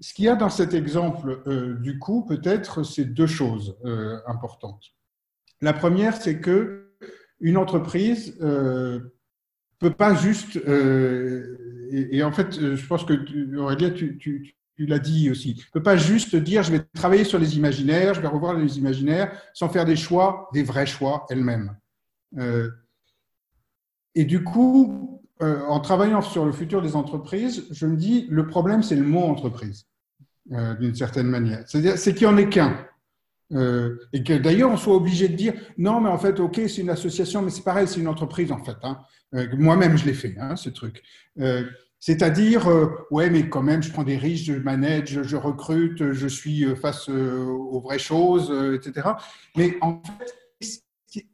[0.00, 4.18] Ce qu'il y a dans cet exemple, euh, du coup, peut-être, c'est deux choses euh,
[4.26, 4.82] importantes.
[5.60, 6.92] La première, c'est que
[7.40, 9.14] une entreprise euh,
[9.78, 15.30] peut pas juste, euh, et, en fait, je pense que tu, tu, tu l'as dit
[15.30, 18.78] aussi, peut pas juste dire je vais travailler sur les imaginaires, je vais revoir les
[18.78, 21.76] imaginaires, sans faire des choix, des vrais choix elle-même.
[24.14, 28.46] et du coup, euh, en travaillant sur le futur des entreprises, je me dis, le
[28.46, 29.86] problème, c'est le mot entreprise,
[30.52, 31.62] euh, d'une certaine manière.
[31.66, 32.86] C'est-à-dire, c'est qu'il n'y en ait qu'un.
[33.52, 36.78] Euh, et que d'ailleurs, on soit obligé de dire, non, mais en fait, OK, c'est
[36.78, 38.78] une association, mais c'est pareil, c'est une entreprise, en fait.
[38.82, 38.98] Hein.
[39.32, 41.02] Moi-même, je l'ai fait, hein, ce truc.
[41.98, 42.68] C'est-à-dire,
[43.10, 47.08] ouais, mais quand même, je prends des risques, je manage, je recrute, je suis face
[47.08, 49.08] aux vraies choses, etc.
[49.56, 51.24] Mais en fait,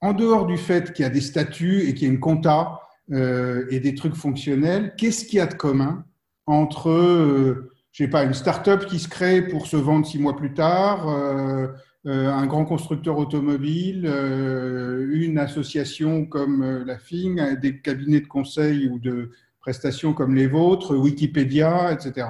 [0.00, 2.80] en dehors du fait qu'il y a des statuts et qu'il y a une compta,
[3.12, 6.04] euh, et des trucs fonctionnels, qu'est-ce qu'il y a de commun
[6.46, 10.36] entre, euh, je sais pas, une start-up qui se crée pour se vendre six mois
[10.36, 11.66] plus tard, euh,
[12.04, 19.32] un grand constructeur automobile, une association comme la FING, des cabinets de conseil ou de
[19.60, 22.28] prestations comme les vôtres, Wikipédia, etc.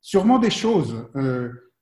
[0.00, 1.06] Sûrement des choses,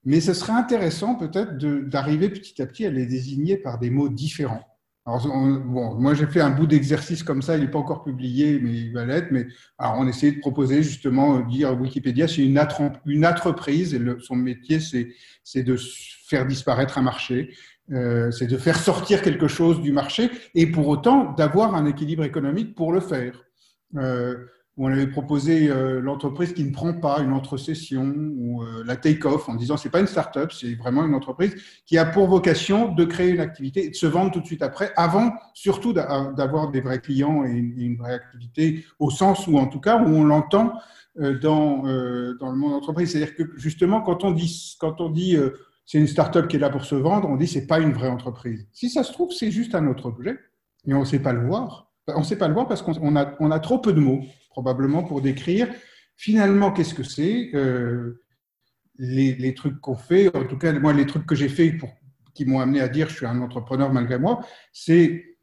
[0.04, 1.56] mais ce serait intéressant peut-être
[1.88, 4.75] d'arriver petit à petit à les désigner par des mots différents.
[5.06, 8.58] Alors, bon, moi, j'ai fait un bout d'exercice comme ça, il n'est pas encore publié,
[8.60, 9.28] mais il va l'être.
[9.30, 9.46] Mais
[9.78, 12.60] alors, on essayait de proposer justement, euh, dire Wikipédia, c'est une,
[13.06, 15.76] une entreprise et son métier, c'est de
[16.26, 17.54] faire disparaître un marché,
[17.92, 22.24] euh, c'est de faire sortir quelque chose du marché et pour autant d'avoir un équilibre
[22.24, 23.44] économique pour le faire.
[23.96, 24.34] Euh,
[24.78, 29.48] on avait proposé euh, l'entreprise qui ne prend pas une entre-session ou euh, la take-off
[29.48, 31.54] en disant c'est pas une start-up, c'est vraiment une entreprise
[31.86, 34.62] qui a pour vocation de créer une activité et de se vendre tout de suite
[34.62, 39.66] après, avant surtout d'avoir des vrais clients et une, vraie activité au sens où en
[39.66, 40.74] tout cas où on l'entend
[41.20, 41.82] euh, dans,
[42.38, 43.12] dans le monde entreprise.
[43.12, 45.38] C'est-à-dire que justement quand on dit, quand on dit
[45.86, 48.10] c'est une start-up qui est là pour se vendre, on dit c'est pas une vraie
[48.10, 48.66] entreprise.
[48.72, 50.38] Si ça se trouve, c'est juste un autre objet
[50.86, 51.90] et on ne sait pas le voir.
[52.08, 54.20] On ne sait pas le voir parce qu'on a, on a trop peu de mots
[54.56, 55.68] probablement pour décrire
[56.16, 58.22] finalement qu'est-ce que c'est, euh,
[58.98, 61.90] les, trucs qu'on fait, en tout cas moi les trucs que j'ai fait pour,
[62.32, 64.40] qui m'ont amené à dire je suis un entrepreneur malgré moi,
[64.72, 65.36] c'est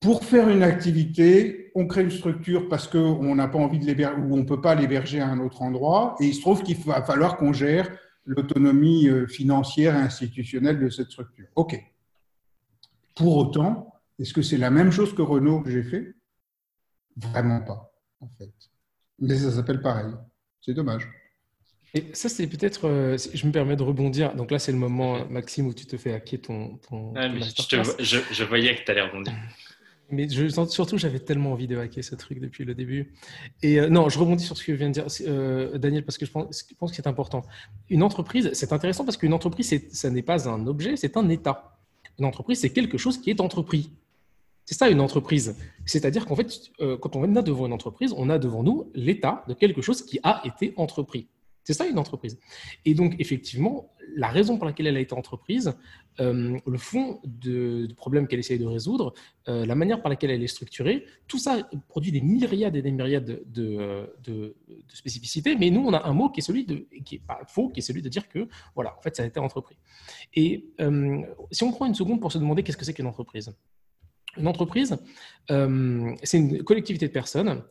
[0.00, 4.20] pour faire une activité, on crée une structure parce qu'on n'a pas envie de l'héberger
[4.20, 6.14] ou on ne peut pas l'héberger à un autre endroit.
[6.20, 7.88] Et il se trouve qu'il va falloir qu'on gère
[8.24, 11.46] l'autonomie euh, financière et institutionnelle de cette structure.
[11.56, 11.80] OK.
[13.14, 16.14] Pour autant, est-ce que c'est la même chose que Renault que j'ai fait?
[17.16, 17.91] Vraiment pas,
[18.22, 18.50] en fait.
[19.18, 20.12] Mais ça s'appelle pareil.
[20.60, 21.08] C'est dommage.
[21.94, 24.34] Et ça, c'est peut-être, euh, je me permets de rebondir.
[24.34, 26.78] Donc là, c'est le moment, Maxime, où tu te fais hacker ton.
[26.88, 29.34] ton, je, voyais que tu allais rebondir.
[30.10, 33.14] Mais je, surtout, j'avais tellement envie de hacker ce truc depuis le début.
[33.62, 36.26] Et euh, non, je rebondis sur ce que vient de dire euh, Daniel, parce que
[36.26, 37.42] je pense, je pense que c'est important.
[37.88, 41.78] Une entreprise, c'est intéressant parce qu'une entreprise, ça n'est pas un objet, c'est un état.
[42.18, 43.90] Une entreprise, c'est quelque chose qui est entrepris.
[44.72, 45.54] C'est ça une entreprise.
[45.84, 46.50] C'est-à-dire qu'en fait,
[46.80, 50.00] euh, quand on est devant une entreprise, on a devant nous l'état de quelque chose
[50.00, 51.28] qui a été entrepris.
[51.62, 52.38] C'est ça une entreprise.
[52.86, 55.74] Et donc, effectivement, la raison pour laquelle elle a été entreprise,
[56.20, 59.12] euh, le fond du problème qu'elle essaye de résoudre,
[59.46, 62.92] euh, la manière par laquelle elle est structurée, tout ça produit des myriades et des
[62.92, 64.56] myriades de, de,
[64.88, 65.54] spécificités.
[65.54, 67.80] Mais nous, on a un mot qui est celui de, qui est pas faux, qui
[67.80, 69.76] est celui de dire que, voilà, en fait, ça a été entrepris.
[70.34, 70.64] Et
[71.50, 73.54] si on prend une seconde pour se demander qu'est-ce que c'est qu'une entreprise
[74.36, 74.96] une entreprise,
[75.48, 77.62] c'est une collectivité de personnes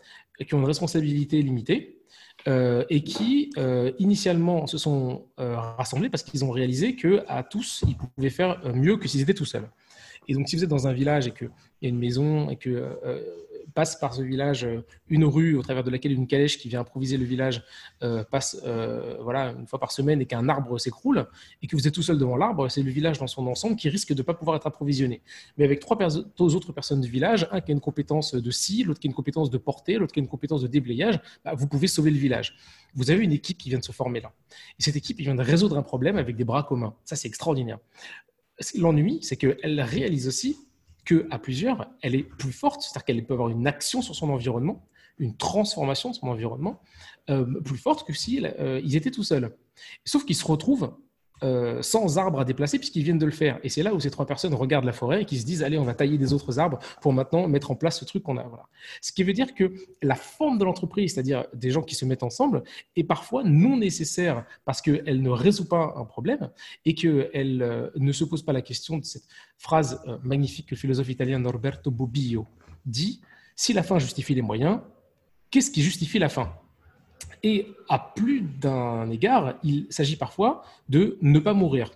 [0.46, 2.02] qui ont une responsabilité limitée,
[2.48, 7.84] euh, et qui euh, initialement se sont euh, rassemblés parce qu'ils ont réalisé qu'à tous,
[7.88, 9.70] ils pouvaient faire mieux que s'ils étaient tout seuls.
[10.28, 11.52] Et donc, si vous êtes dans un village et qu'il
[11.84, 13.00] y a une maison et que
[13.74, 16.82] passe par ce village euh, une rue au travers de laquelle une calèche qui vient
[16.82, 17.64] improviser le village
[18.04, 21.28] euh, passe euh, voilà, une fois par semaine et qu'un arbre s'écroule
[21.62, 23.90] et que vous êtes tout seul devant l'arbre, c'est le village dans son ensemble qui
[23.90, 25.22] risque de ne pas pouvoir être approvisionné.
[25.58, 29.00] Mais avec trois autres personnes du village, un qui a une compétence de scie, l'autre
[29.00, 31.68] qui a une compétence de portée, l'autre qui a une compétence de déblayage, bah, vous
[31.68, 32.56] pouvez sauver le village.
[32.94, 34.34] Vous avez une équipe qui vient de se former là.
[34.80, 36.96] Et cette équipe, vient de résoudre un problème avec des bras communs.
[37.06, 37.78] Ça, c'est extraordinaire.
[38.76, 40.58] L'ennui, c'est qu'elle réalise aussi
[41.06, 44.88] qu'à plusieurs, elle est plus forte, c'est-à-dire qu'elle peut avoir une action sur son environnement,
[45.18, 46.82] une transformation de son environnement,
[47.30, 49.56] euh, plus forte que s'ils euh, étaient tout seuls.
[50.06, 50.96] Sauf qu'ils se retrouvent
[51.44, 53.60] euh, sans arbres à déplacer puisqu'ils viennent de le faire.
[53.64, 55.78] Et c'est là où ces trois personnes regardent la forêt et qui se disent allez,
[55.78, 58.46] on va tailler des autres arbres pour maintenant mettre en place ce truc qu'on a.
[59.02, 62.24] Ce qui veut dire que la forme de l'entreprise, c'est-à-dire des gens qui se mettent
[62.24, 62.64] ensemble,
[62.96, 66.52] est parfois non nécessaire parce qu'elle ne résout pas un problème
[66.86, 69.28] et qu'elle euh, ne se pose pas la question de cette
[69.58, 72.48] phrase euh, magnifique que le philosophe italien Norberto Bobbio
[72.86, 73.22] dit
[73.56, 74.80] si la fin justifie les moyens,
[75.50, 76.54] qu'est-ce qui justifie la fin
[77.44, 81.92] et à plus d'un égard, il s'agit parfois de ne pas mourir.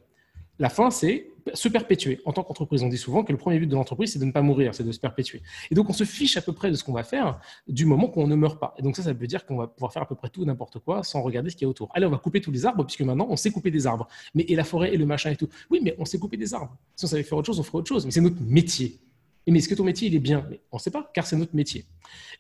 [0.59, 2.21] La fin, c'est se perpétuer.
[2.25, 4.31] En tant qu'entreprise, on dit souvent que le premier but de l'entreprise, c'est de ne
[4.31, 5.43] pas mourir, c'est de se perpétuer.
[5.69, 8.07] Et donc, on se fiche à peu près de ce qu'on va faire du moment
[8.07, 8.73] qu'on ne meurt pas.
[8.79, 10.79] Et donc, ça, ça veut dire qu'on va pouvoir faire à peu près tout, n'importe
[10.79, 11.89] quoi, sans regarder ce qu'il y a autour.
[11.93, 14.07] Allez, on va couper tous les arbres, puisque maintenant, on sait couper des arbres.
[14.33, 15.49] Mais et la forêt et le machin et tout.
[15.69, 16.75] Oui, mais on sait couper des arbres.
[16.95, 18.05] Si on savait faire autre chose, on ferait autre chose.
[18.05, 18.99] Mais c'est notre métier.
[19.47, 20.47] Mais est-ce que ton métier, il est bien?
[20.49, 21.85] Mais On ne sait pas, car c'est notre métier.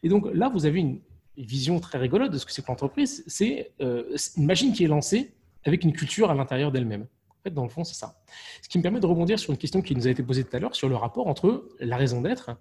[0.01, 0.99] Et donc, là, vous avez une,
[1.37, 4.87] vision très rigolote de ce que c'est que l'entreprise, c'est euh, une machine qui est
[4.87, 5.33] lancée
[5.63, 7.07] avec une culture à l'intérieur d'elle-même.
[7.29, 8.21] En fait, dans le fond, c'est ça.
[8.61, 10.55] Ce qui me permet de rebondir sur une question qui nous a été posée tout
[10.55, 12.51] à l'heure sur le rapport entre la raison d'être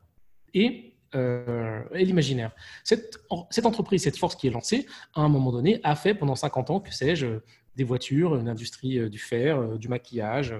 [0.52, 2.52] et, euh, l'imaginaire.
[2.82, 3.18] Cette,
[3.50, 6.70] cette, entreprise, cette force qui est lancée, à un moment donné, a fait pendant 50
[6.70, 7.26] ans, que sais-je,
[7.76, 10.54] des voitures, une industrie euh, du fer, du maquillage,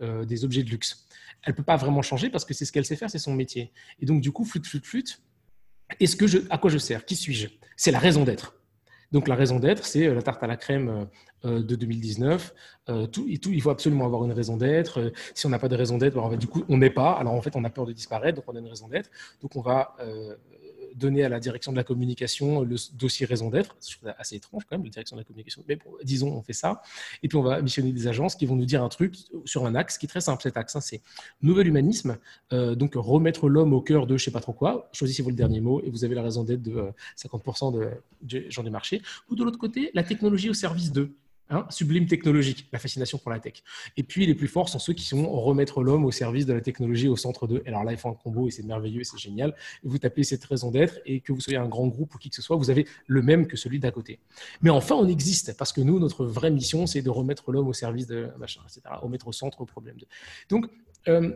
[0.00, 1.06] des objets de luxe.
[1.42, 3.34] Elle ne peut pas vraiment changer parce que c'est ce qu'elle sait faire, c'est son
[3.34, 3.70] métier.
[4.00, 5.22] Et donc, du coup, flûte, flûte, flûte,
[5.98, 7.04] est-ce que je, à quoi je sers?
[7.04, 7.48] Qui suis-je?
[7.76, 8.54] C'est la raison d'être.
[9.12, 11.04] Donc la raison d'être, c'est euh, la tarte à la crème euh,
[11.46, 12.54] euh, de 2019.
[13.12, 15.12] tout, et tout, il faut absolument avoir une raison d'être.
[15.34, 17.12] Si on n'a pas de raison d'être, ben, du coup, on n'est pas.
[17.12, 19.10] Alors en fait, on a peur de disparaître, donc on a une raison d'être.
[19.40, 19.96] Donc on va
[20.94, 23.76] donner à la direction de la communication le dossier raison d'être.
[23.80, 25.62] C'est assez étrange quand même, la direction de la communication.
[25.68, 26.82] Mais disons, on fait ça.
[27.22, 29.14] Et puis on va missionner des agences qui vont nous dire un truc
[29.44, 30.42] sur un axe qui est très simple.
[30.42, 31.02] Cet axe, hein, c'est
[31.42, 32.18] nouvel humanisme.
[32.52, 34.88] Euh, donc remettre l'homme au cœur de je sais pas trop quoi.
[34.92, 37.90] Choisissez-vous le dernier mot et vous avez la raison d'être de 50% euh, de,
[38.22, 39.02] des gens du marché.
[39.28, 41.14] Ou de l'autre côté, la technologie au service d'eux.
[41.70, 43.62] Sublime technologique, la fascination pour la tech.
[43.96, 46.60] Et puis les plus forts sont ceux qui sont remettre l'homme au service de la
[46.60, 47.62] technologie au centre d'eux.
[47.66, 49.54] Alors là, ils font un combo et c'est merveilleux c'est génial.
[49.82, 52.36] Vous tapez cette raison d'être et que vous soyez un grand groupe ou qui que
[52.36, 54.20] ce soit, vous avez le même que celui d'à côté.
[54.62, 57.72] Mais enfin, on existe parce que nous, notre vraie mission, c'est de remettre l'homme au
[57.72, 59.96] service de machin, etc., remettre au centre au problème.
[59.96, 60.06] De...
[60.48, 60.66] Donc,
[61.08, 61.32] euh,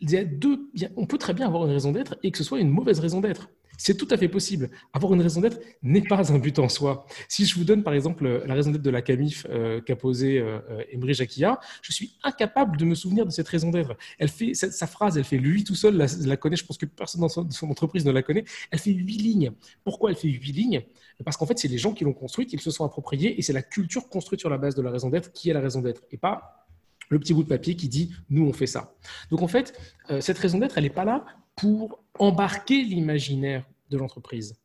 [0.00, 2.44] il y a deux, on peut très bien avoir une raison d'être et que ce
[2.44, 3.48] soit une mauvaise raison d'être.
[3.76, 4.70] C'est tout à fait possible.
[4.92, 7.06] Avoir une raison d'être n'est pas un but en soi.
[7.28, 10.38] Si je vous donne par exemple la raison d'être de la CAMIF euh, qu'a posée
[10.38, 10.60] euh,
[10.90, 13.96] Emery Jacquia, je suis incapable de me souvenir de cette raison d'être.
[14.18, 16.56] Elle fait sa, phrase, elle fait lui tout seul la, la, connaît.
[16.56, 18.44] Je pense que personne dans son, entreprise ne la connaît.
[18.70, 19.52] Elle fait huit lignes.
[19.84, 20.82] Pourquoi elle fait huit lignes?
[21.24, 23.52] Parce qu'en fait, c'est les gens qui l'ont construite, ils se sont appropriés, et c'est
[23.52, 26.02] la culture construite sur la base de la raison d'être qui est la raison d'être,
[26.10, 26.66] et pas
[27.08, 28.94] le petit bout de papier qui dit nous on fait ça.
[29.30, 29.78] Donc en fait,
[30.10, 31.24] euh, cette raison d'être, elle n'est pas là
[31.56, 34.56] pour embarquer l'imaginaire de l'entreprise.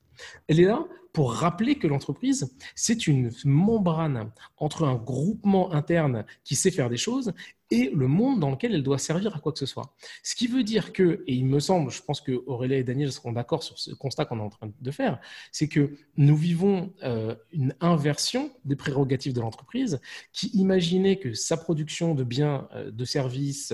[0.48, 6.56] Elle est là pour rappeler que l'entreprise, c'est une membrane entre un groupement interne qui
[6.56, 7.34] sait faire des choses
[7.70, 9.94] et le monde dans lequel elle doit servir à quoi que ce soit.
[10.24, 13.12] Ce qui veut dire que, et il me semble, je pense que Aurélie et Daniel
[13.12, 15.20] seront d'accord sur ce constat qu'on est en train de faire,
[15.52, 20.00] c'est que nous vivons euh, une inversion des prérogatives de l'entreprise
[20.34, 23.74] qui imaginait que sa production de biens, euh, de services,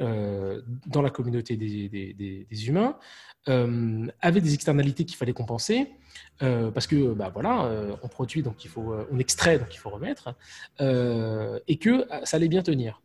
[0.00, 2.96] euh, dans la communauté des, humains,
[3.46, 5.88] avait des externalités qu'il fallait compenser,
[6.38, 7.70] parce que bah, voilà,
[8.02, 10.34] on produit, donc il faut, on extrait, donc il faut remettre,
[10.80, 13.00] et que ça allait bien tenir.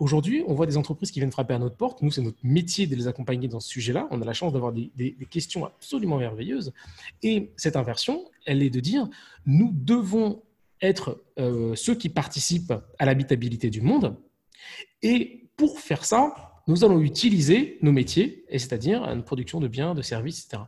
[0.00, 2.00] Aujourd'hui, on voit des entreprises qui viennent frapper à notre porte.
[2.00, 4.08] Nous, c'est notre métier de les accompagner dans ce sujet-là.
[4.10, 4.90] On a la chance d'avoir des,
[5.28, 6.72] questions absolument merveilleuses.
[7.22, 9.08] Et cette inversion, elle est de dire,
[9.44, 10.42] nous devons
[10.80, 14.16] être euh, ceux qui participent à l'habitabilité du monde.
[15.02, 20.02] Et pour faire ça, nous allons utiliser nos métiers, c'est-à-dire une production de biens, de
[20.02, 20.62] services, etc.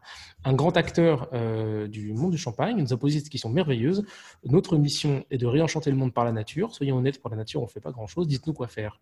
[0.44, 4.04] Un grand acteur euh, du monde du champagne nous a posé cette question merveilleuse.
[4.44, 6.74] Notre mission est de réenchanter le monde par la nature.
[6.74, 8.26] Soyons honnêtes, pour la nature, on ne fait pas grand-chose.
[8.26, 9.00] Dites-nous quoi faire.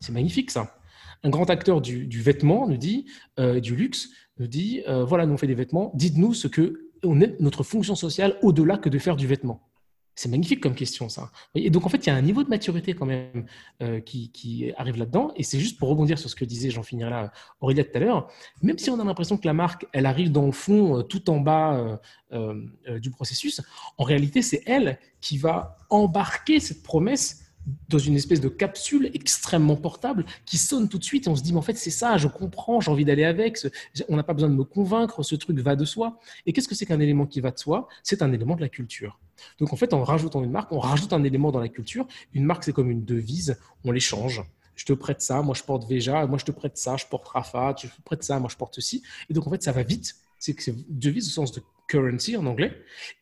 [0.00, 0.76] C'est magnifique ça.
[1.22, 3.06] Un grand acteur du, vêtement nous dit,
[3.38, 6.90] euh, du luxe, nous dit, euh, voilà, nous on fait des vêtements, dites-nous ce que
[7.02, 9.69] notre fonction sociale au-delà que de faire du vêtement.
[10.20, 11.30] C'est magnifique comme question, ça.
[11.54, 13.46] Et donc, en fait, il y a un niveau de maturité quand même
[13.80, 15.32] euh, qui, arrive là-dedans.
[15.34, 18.00] Et c'est juste pour rebondir sur ce que disait, j'en finirai là, Aurélia tout à
[18.00, 18.28] l'heure.
[18.60, 21.40] Même si on a l'impression que la marque, elle arrive dans le fond, tout en
[21.40, 21.98] bas
[23.00, 23.62] du processus,
[23.96, 27.49] en réalité, c'est elle qui va embarquer cette promesse
[27.88, 31.42] dans une espèce de capsule extrêmement portable qui sonne tout de suite et on se
[31.42, 33.58] dit mais en fait c'est ça, je comprends, j'ai envie d'aller avec,
[34.08, 36.18] on n'a pas besoin de me convaincre, ce truc va de soi.
[36.46, 37.88] Et qu'est-ce que c'est qu'un élément qui va de soi?
[38.02, 39.18] C'est un élément de la culture.
[39.58, 42.06] Donc en fait en rajoutant une marque, on rajoute un élément dans la culture.
[42.32, 44.42] Une marque c'est comme une devise, on l'échange.
[44.74, 47.28] Je te prête ça, moi je porte Veja, moi je te prête ça, je porte
[47.28, 49.02] Rafa, tu prêtes ça, moi je porte ceci.
[49.28, 50.16] Et donc en fait ça va vite.
[50.38, 52.72] C'est que c'est devise au sens de currency en anglais.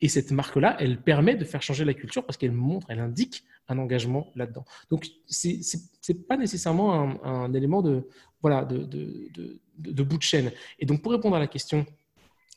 [0.00, 3.44] Et cette marque-là, elle permet de faire changer la culture parce qu'elle montre, elle indique
[3.68, 4.64] un engagement là-dedans.
[4.90, 8.08] Donc, ce n'est pas nécessairement un, élément de,
[8.42, 10.52] voilà, de, de, de, bout de chaîne.
[10.78, 11.86] Et donc, pour répondre à la question,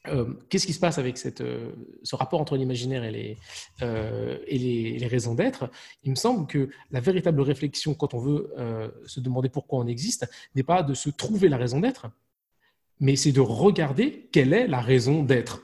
[0.08, 1.72] euh, qu'est-ce qui se passe avec cette, euh,
[2.04, 3.38] ce rapport entre l'imaginaire et, les,
[3.84, 5.70] euh, et les, les, raisons d'être?
[6.04, 8.54] Il me semble que la véritable réflexion, quand on veut
[9.06, 12.08] se demander pourquoi on existe, n'est pas de se trouver la raison d'être,
[13.00, 15.62] mais c'est de regarder quelle est la raison d'être.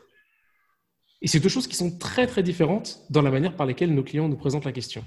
[1.22, 4.04] Et c'est deux choses qui sont très très différentes dans la manière par laquelle nos
[4.04, 5.04] clients nous présentent la question.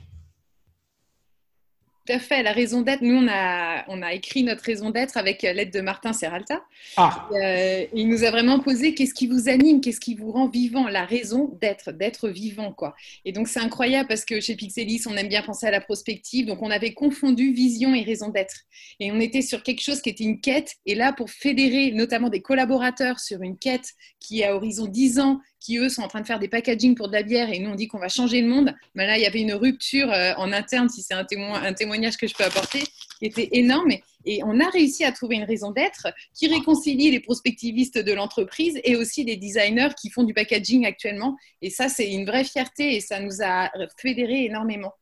[2.06, 3.02] Tout à fait, la raison d'être.
[3.02, 6.62] Nous, on a, on a écrit notre raison d'être avec l'aide de Martin Serralta.
[6.96, 7.28] Ah.
[7.32, 10.88] Euh, il nous a vraiment posé qu'est-ce qui vous anime, qu'est-ce qui vous rend vivant,
[10.88, 12.72] la raison d'être, d'être vivant.
[12.72, 12.96] quoi.
[13.26, 16.46] Et donc, c'est incroyable parce que chez Pixelis, on aime bien penser à la prospective.
[16.46, 18.56] Donc, on avait confondu vision et raison d'être.
[18.98, 20.76] Et on était sur quelque chose qui était une quête.
[20.86, 25.20] Et là, pour fédérer notamment des collaborateurs sur une quête qui est à horizon 10
[25.20, 27.58] ans, qui eux sont en train de faire des packaging pour de la bière et
[27.58, 28.74] nous on dit qu'on va changer le monde.
[28.94, 31.74] Mais là, il y avait une rupture euh, en interne, si c'est un, témoin, un
[31.74, 32.82] témoignage que je peux apporter,
[33.18, 33.92] qui était énorme.
[34.24, 38.80] Et on a réussi à trouver une raison d'être qui réconcilie les prospectivistes de l'entreprise
[38.84, 41.36] et aussi les designers qui font du packaging actuellement.
[41.62, 44.92] Et ça, c'est une vraie fierté et ça nous a fédéré énormément.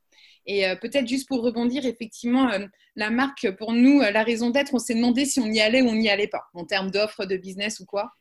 [0.46, 4.72] Et euh, peut-être juste pour rebondir, effectivement, euh, la marque, pour nous, la raison d'être,
[4.72, 7.26] on s'est demandé si on y allait ou on n'y allait pas, en termes d'offres,
[7.26, 8.12] de business ou quoi.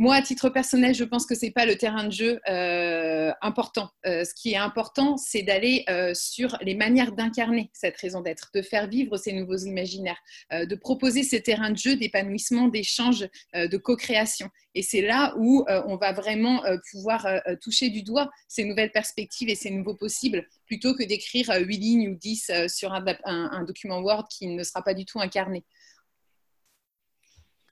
[0.00, 3.32] Moi, à titre personnel, je pense que ce n'est pas le terrain de jeu euh,
[3.42, 3.90] important.
[4.06, 8.50] Euh, ce qui est important, c'est d'aller euh, sur les manières d'incarner cette raison d'être,
[8.54, 10.20] de faire vivre ces nouveaux imaginaires,
[10.52, 14.50] de proposer ces terrains de jeu d'épanouissement, d'échange, de co-création.
[14.76, 17.26] Et c'est là où on va vraiment pouvoir
[17.60, 22.08] toucher du doigt ces nouvelles perspectives et ces nouveaux possibles, plutôt que d'écrire 8 lignes
[22.10, 25.64] ou 10 sur un, document Word qui ne sera pas du tout incarné.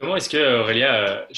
[0.01, 1.29] Comment est-ce que, Aurélia,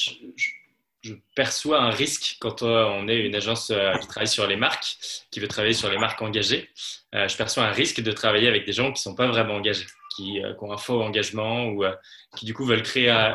[1.34, 4.96] perçois un risque quand on est une agence euh, qui travaille sur les marques,
[5.30, 6.68] qui veut travailler sur les marques engagées.
[7.14, 9.54] Euh, je perçois un risque de travailler avec des gens qui ne sont pas vraiment
[9.54, 9.86] engagés,
[10.16, 11.84] qui, euh, ont un faux engagement ou
[12.36, 13.34] qui du coup veulent créer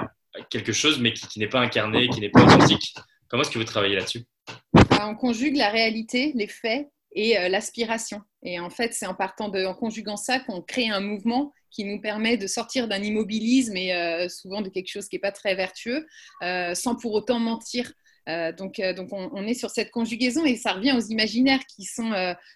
[0.49, 2.95] quelque chose mais qui, n'est pas incarné, qui n'est pas authentique.
[3.27, 4.25] Comment est-ce que vous travaillez là-dessus?
[4.73, 8.21] Bah, On conjugue la réalité, les faits et l'aspiration.
[8.43, 11.83] Et en fait, c'est en partant de, en conjuguant ça qu'on crée un mouvement qui
[11.83, 15.31] nous permet de sortir d'un immobilisme et euh, souvent de quelque chose qui n'est pas
[15.31, 16.05] très vertueux,
[16.43, 17.91] euh, sans pour autant mentir.
[18.29, 22.13] Euh, donc, donc on, est sur cette conjugaison et ça revient aux imaginaires qui sont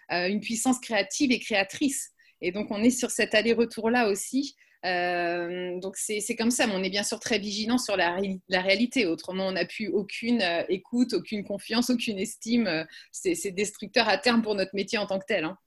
[0.09, 2.11] une puissance créative et créatrice.
[2.39, 4.55] Et donc on est sur cet aller-retour-là aussi.
[4.83, 8.17] Donc c'est comme ça, mais on est bien sûr très vigilant sur la,
[8.49, 9.05] la réalité.
[9.05, 12.85] Autrement, on n'a plus aucune écoute, aucune confiance, aucune estime.
[13.11, 15.45] c'est destructeur à terme pour notre métier en tant que tel.
[15.45, 15.57] Hein.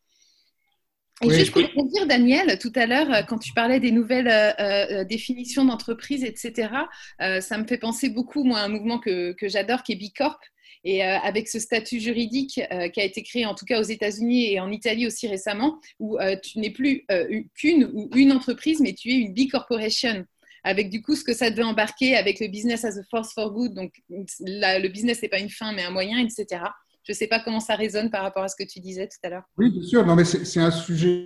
[1.23, 6.25] Et juste pour dire, Daniel, tout à l'heure, quand tu parlais des nouvelles définitions d'entreprise,
[6.25, 6.71] etc.,
[7.19, 10.41] ça me fait penser beaucoup, moi, à un mouvement que, que j'adore, qui est Bicorp,
[10.85, 13.85] et euh, avec ce statut juridique euh, qui a été créé en tout cas aux
[13.85, 17.07] États-Unis et en Italie aussi récemment, où euh, tu n'es plus
[17.55, 20.25] qu'une ou une entreprise, mais tu es une big corporation
[20.63, 23.51] avec du coup ce que ça devait embarquer avec le business as a force for
[23.53, 23.75] good.
[23.75, 26.63] Donc le business n'est pas une fin mais un moyen, etc.
[27.03, 29.17] Je ne sais pas comment ça résonne par rapport à ce que tu disais tout
[29.23, 29.45] à l'heure.
[29.57, 30.05] Oui, bien sûr.
[30.05, 31.25] Non, mais c'est un sujet,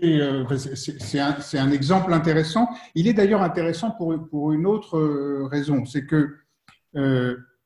[0.97, 2.69] c'est un, exemple intéressant.
[2.95, 5.85] Il est d'ailleurs intéressant pour, une autre raison.
[5.85, 6.37] C'est que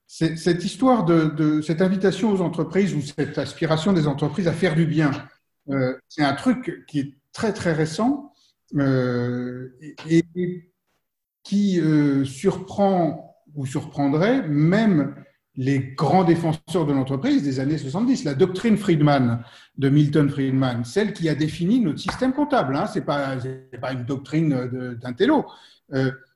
[0.09, 4.87] cette histoire de, cette invitation aux entreprises ou cette aspiration des entreprises à faire du
[4.87, 5.11] bien,
[5.69, 8.33] euh, c'est un truc qui est très très récent
[8.77, 9.69] euh,
[10.09, 10.25] et,
[11.45, 15.15] qui euh, surprend ou surprendrait même
[15.57, 18.25] les grands défenseurs de l'entreprise des années 70.
[18.25, 19.43] La doctrine Friedman
[19.77, 23.37] de Milton Friedman, celle qui a défini notre système comptable, hein, ce n'est pas,
[23.81, 25.47] pas, une doctrine d'un télo,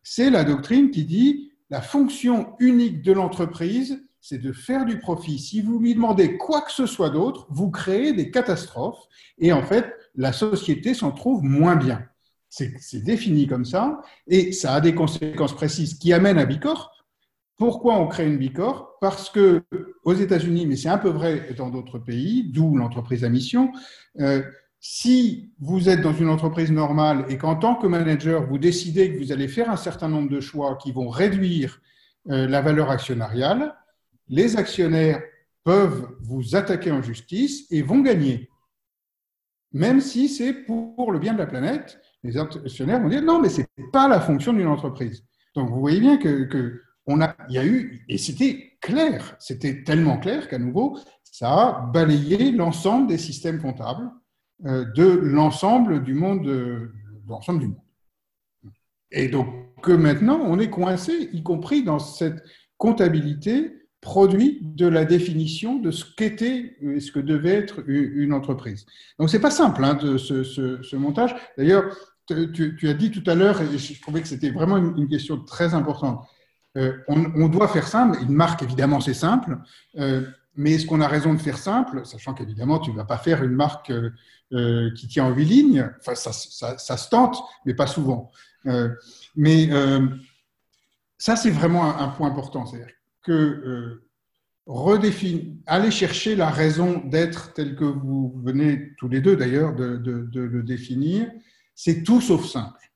[0.02, 5.38] c'est la doctrine qui dit la fonction unique de l'entreprise, c'est de faire du profit.
[5.38, 9.08] Si vous lui demandez quoi que ce soit d'autre, vous créez des catastrophes
[9.38, 12.04] et en fait, la société s'en trouve moins bien.
[12.50, 16.90] C'est défini comme ça et ça a des conséquences précises qui amènent à Bicorp.
[17.56, 19.62] Pourquoi on crée une Bicorp Parce que
[20.04, 23.72] aux États-Unis, mais c'est un peu vrai dans d'autres pays, d'où l'entreprise à mission,
[24.20, 24.42] euh,
[24.84, 29.18] si vous êtes dans une entreprise normale et qu'en tant que manager, vous décidez que
[29.18, 31.80] vous allez faire un certain nombre de choix qui vont réduire
[32.30, 33.76] euh, la valeur actionnariale,
[34.28, 35.22] les actionnaires
[35.62, 38.50] peuvent vous attaquer en justice et vont gagner.
[39.70, 43.50] Même si c'est pour le bien de la planète, les actionnaires vont dire non, mais
[43.50, 45.24] ce n'est pas la fonction d'une entreprise.
[45.54, 46.82] Donc vous voyez bien que,
[47.48, 53.06] y a eu, et c'était clair, c'était tellement clair qu'à nouveau, ça a balayé l'ensemble
[53.06, 54.10] des systèmes comptables
[54.64, 56.90] de l'ensemble du monde, de
[57.28, 57.80] l'ensemble du monde.
[59.10, 59.48] Et donc
[59.82, 62.42] que maintenant, on est coincé, y compris dans cette
[62.78, 68.84] comptabilité produit de la définition de ce qu'était et ce que devait être une entreprise.
[69.18, 71.34] Donc c'est pas simple hein, de ce, montage.
[71.56, 71.84] D'ailleurs,
[72.26, 75.74] tu, as dit tout à l'heure, et je trouvais que c'était vraiment une, question très
[75.74, 76.26] importante.
[76.76, 78.18] Euh, on, doit faire simple.
[78.22, 79.58] Une marque, évidemment, c'est simple.
[79.98, 80.22] Euh,
[80.54, 83.42] mais est-ce qu'on a raison de faire simple, sachant qu'évidemment, tu ne vas pas faire
[83.42, 84.10] une marque euh,
[84.52, 85.90] euh, qui tient en huit lignes?
[86.00, 88.30] Enfin, ça, se tente, mais pas souvent.
[88.66, 88.90] Euh,
[89.34, 89.70] mais
[91.18, 92.66] ça, c'est vraiment un, point important.
[92.66, 92.92] C'est-à-dire
[93.22, 94.02] que
[94.66, 99.96] redéfinir, aller chercher la raison d'être telle que vous venez tous les deux d'ailleurs de,
[99.96, 101.30] de, le définir,
[101.74, 102.92] c'est tout sauf simple.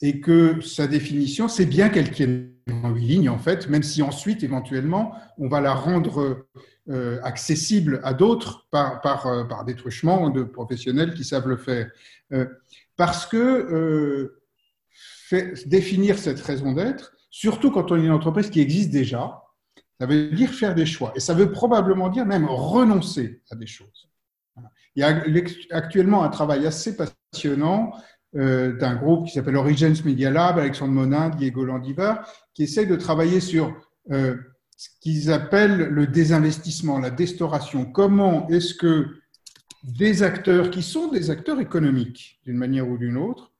[0.00, 4.02] et que sa définition, c'est bien qu'elle tienne en huit lignes, en fait, même si
[4.02, 6.46] ensuite, éventuellement, on va la rendre
[6.90, 11.56] euh, accessible à d'autres par, par, euh, par, des truchements de professionnels qui savent le
[11.56, 11.88] faire.
[12.32, 12.46] Euh,
[12.96, 14.34] parce que
[15.66, 19.40] définir cette raison d'être, surtout quand on est une entreprise qui existe déjà,
[20.00, 21.12] ça veut dire faire des choix.
[21.14, 24.08] Et ça veut probablement dire même renoncer à des choses.
[24.96, 25.22] Il y a
[25.70, 27.92] actuellement un travail assez passionnant
[28.32, 32.14] d'un groupe qui s'appelle Origins Media Lab, Alexandre Monin, Diego Landiver,
[32.60, 33.74] qui essaie de travailler sur
[34.10, 34.36] euh,
[34.76, 37.86] ce qu'ils appellent le désinvestissement, la déstauration.
[37.86, 39.06] Comment est-ce que
[39.82, 43.50] des acteurs qui sont des acteurs économiques, d'une manière ou d'une autre,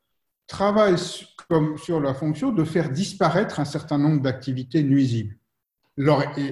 [0.47, 5.35] travaillent sur la fonction de faire disparaître un certain nombre d'activités nuisibles?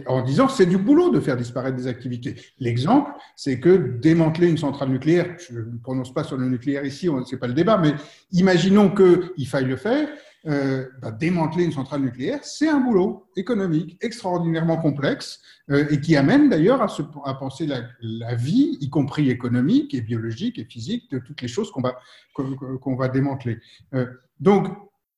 [0.07, 2.37] En disant c'est du boulot de faire disparaître des activités.
[2.61, 7.09] L'exemple, c'est que démanteler une centrale nucléaire, je ne prononce pas sur le nucléaire ici,
[7.27, 7.95] ce n'est pas le débat, mais
[8.33, 10.09] imaginons qu'il faille le faire,
[10.49, 15.41] euh, bah, démanteler une centrale nucléaire, c'est un boulot économique extraordinairement complexe
[15.71, 20.65] euh, et qui amène d'ailleurs à, penser la, vie, y compris économique et biologique et
[20.65, 21.99] physique, de toutes les choses qu'on va,
[22.35, 23.59] qu'on va démanteler.
[23.95, 24.07] Euh,
[24.41, 24.69] donc,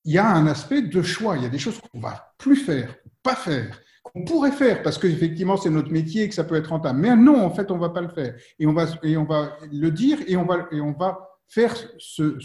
[0.05, 2.57] il y a un aspect de choix, il y a des choses qu'on va plus
[2.57, 6.57] faire, pas faire qu'on pourrait faire parce qu'effectivement c'est notre métier et que ça peut
[6.57, 6.99] être rentable.
[6.99, 8.35] Mais non, en fait, on ne va pas le faire.
[8.59, 11.75] Et on va, et on va le dire et on va, et on va faire
[11.99, 12.39] ce,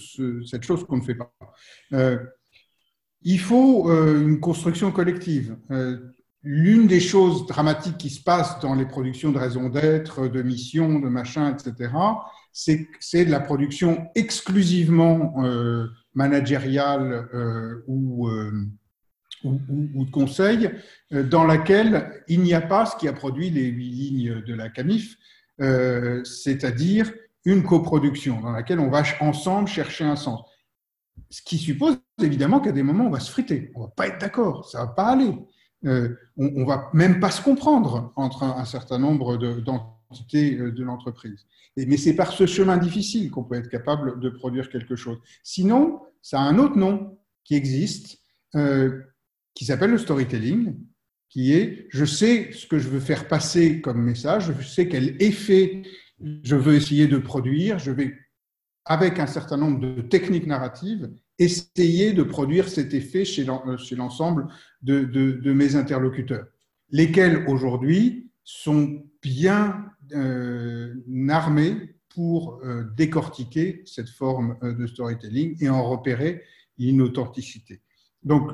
[0.45, 1.31] cette chose qu'on ne fait pas.
[3.25, 5.57] Il faut euh, une construction collective.
[5.71, 5.97] Euh,
[6.43, 10.99] l'une des choses dramatiques qui se passent dans les productions de raison d'être, de mission,
[10.99, 11.91] de machin, etc.,
[12.53, 15.33] c'est de la production exclusivement
[16.13, 17.27] managériale
[17.87, 18.29] ou
[19.45, 20.69] ou, de conseil,
[21.13, 24.53] euh, dans laquelle il n'y a pas ce qui a produit les huit lignes de
[24.53, 25.15] la CAMIF,
[25.61, 27.11] euh, c'est-à-dire
[27.45, 30.41] une coproduction dans laquelle on va ensemble chercher un sens.
[31.29, 34.19] Ce qui suppose évidemment qu'à des moments, on va se friter, on va pas être
[34.19, 35.33] d'accord, ça va pas aller.
[35.85, 41.45] Euh, on, on va même pas se comprendre entre un, certain nombre d'entités de, l'entreprise.
[41.77, 45.19] mais c'est par ce chemin difficile qu'on peut être capable de produire quelque chose.
[45.43, 48.19] Sinon, ça a un autre nom qui existe,
[48.55, 49.01] euh,
[49.53, 50.75] qui s'appelle le storytelling,
[51.29, 55.21] qui est je sais ce que je veux faire passer comme message, je sais quel
[55.21, 55.83] effet
[56.19, 58.15] je veux essayer de produire, je vais,
[58.85, 64.47] avec un certain nombre de techniques narratives, essayer de produire cet effet chez l'ensemble
[64.81, 66.45] de, mes interlocuteurs,
[66.89, 70.93] lesquels aujourd'hui sont bien euh,
[71.29, 76.43] armés pour euh, décortiquer cette forme euh, de storytelling et en repérer
[76.77, 77.81] une authenticité.
[78.23, 78.51] Donc,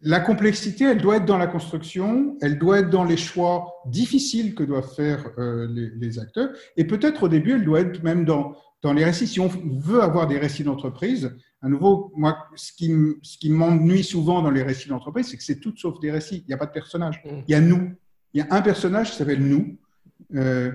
[0.00, 4.56] la complexité, elle doit être dans la construction, elle doit être dans les choix difficiles
[4.56, 8.92] que doivent faire les, acteurs, et peut-être au début, elle doit être même dans, dans
[8.92, 9.28] les récits.
[9.28, 12.92] Si on veut avoir des récits d'entreprise, à nouveau, moi, ce qui,
[13.22, 16.42] ce qui m'ennuie souvent dans les récits d'entreprise, c'est que c'est tout sauf des récits.
[16.46, 17.22] Il n'y a pas de personnage.
[17.24, 17.28] Mm.
[17.46, 17.92] Il y a nous.
[18.34, 19.78] Il y a un personnage qui s'appelle nous.
[20.34, 20.72] Euh,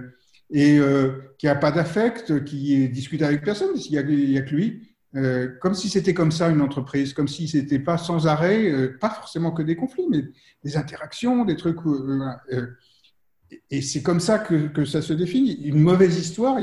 [0.50, 4.56] et euh, qui n'a pas d'affect, qui discute avec personne, il n'y a, a, que
[4.56, 4.94] lui.
[5.16, 8.98] Euh, comme si c'était comme ça une entreprise, comme si c'était pas sans arrêt, euh,
[9.00, 10.24] pas forcément que des conflits, mais
[10.64, 11.80] des interactions, des trucs.
[13.70, 15.54] Et c'est comme ça que, ça se définit.
[15.64, 16.58] Une mauvaise histoire,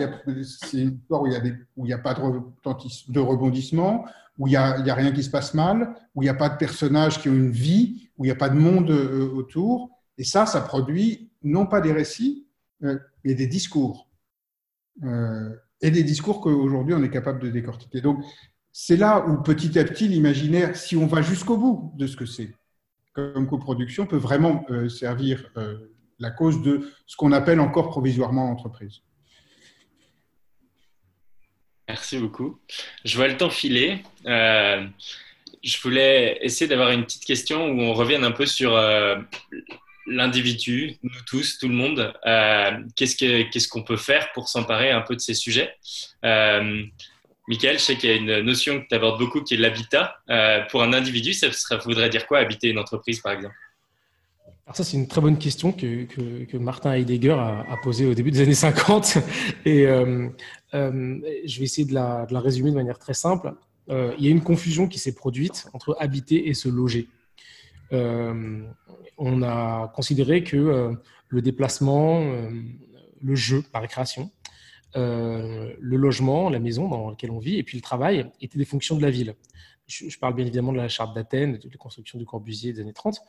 [0.44, 4.04] c'est une histoire où il n'y a, pas de, rebondissement,
[4.38, 6.56] où il n'y a, rien qui se passe mal, où il n'y a pas de
[6.56, 9.90] personnages qui ont une vie, où il n'y a pas de monde autour.
[10.18, 12.46] Et ça, ça produit non pas des récits,
[12.82, 14.08] euh, mais des discours.
[15.04, 18.00] Euh, et des discours qu'aujourd'hui on est capable de décortiquer.
[18.00, 18.24] Donc
[18.72, 22.26] c'est là où petit à petit l'imaginaire, si on va jusqu'au bout de ce que
[22.26, 22.54] c'est
[23.12, 25.52] comme coproduction, peut vraiment euh, servir
[26.24, 29.00] la cause de ce qu'on appelle encore provisoirement entreprise.
[31.88, 32.58] Merci beaucoup.
[33.04, 34.02] Je vois le temps filer.
[34.24, 38.74] je voulais essayer d'avoir une petite question où on revienne un peu sur
[40.06, 45.14] l'individu, nous tous, tout le monde, euh, qu'est-ce qu'on peut faire pour s'emparer un peu
[45.14, 45.74] de ces sujets?
[46.24, 46.84] Euh,
[47.48, 50.16] Michael, je sais qu'il y a une notion que tu abordes beaucoup qui est l'habitat.
[50.30, 51.48] Euh, pour un individu, ça,
[51.84, 53.54] voudrait dire quoi habiter une entreprise, par exemple?
[54.66, 58.30] Alors ça, c'est une très bonne question que, que, Martin Heidegger a, posée au début
[58.30, 59.18] des années 50.
[59.66, 60.28] Et euh,
[60.72, 63.52] je vais essayer de la, de la, résumer de manière très simple.
[63.88, 67.08] il y a une confusion qui s'est produite entre habiter et se loger.
[67.92, 68.66] Euh,
[69.16, 70.92] on a considéré que euh,
[71.28, 72.50] le déplacement, euh,
[73.22, 74.30] le jeu, la récréation,
[74.96, 78.96] le logement, la maison dans laquelle on vit, et puis le travail étaient des fonctions
[78.96, 79.34] de la ville.
[79.86, 82.92] Je, parle bien évidemment de la charte d'Athènes, de la construction du Corbusier des années
[82.92, 83.20] 30.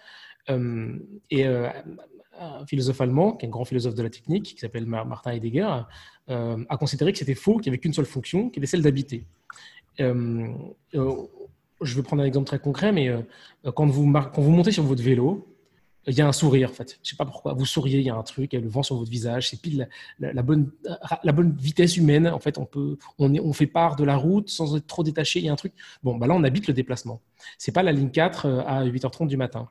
[0.49, 5.31] Et un philosophe allemand, qui est un grand philosophe de la technique, qui s'appelle Martin
[5.31, 5.83] Heidegger,
[6.27, 9.25] a considéré que c'était faux, qu'il n'y avait qu'une seule fonction, qui était celle d'habiter
[11.81, 13.21] je vais prendre un exemple très concret, mais euh,
[13.75, 15.47] quand, vous montez sur votre vélo,
[16.07, 16.99] il y a un sourire en fait.
[17.01, 17.53] Je sais pas pourquoi.
[17.53, 19.49] Vous souriez, il y a un truc, il y a le vent sur votre visage.
[19.49, 19.89] C'est pile
[20.19, 20.71] la, bonne,
[21.57, 22.27] vitesse humaine.
[22.27, 22.59] En fait,
[23.17, 25.39] on fait part de la route sans être trop détaché.
[25.39, 25.73] Il y a un truc.
[26.03, 27.21] Bon, bah là, on habite le déplacement.
[27.57, 29.69] C'est pas la ligne 4 euh, à 8h30 du matin.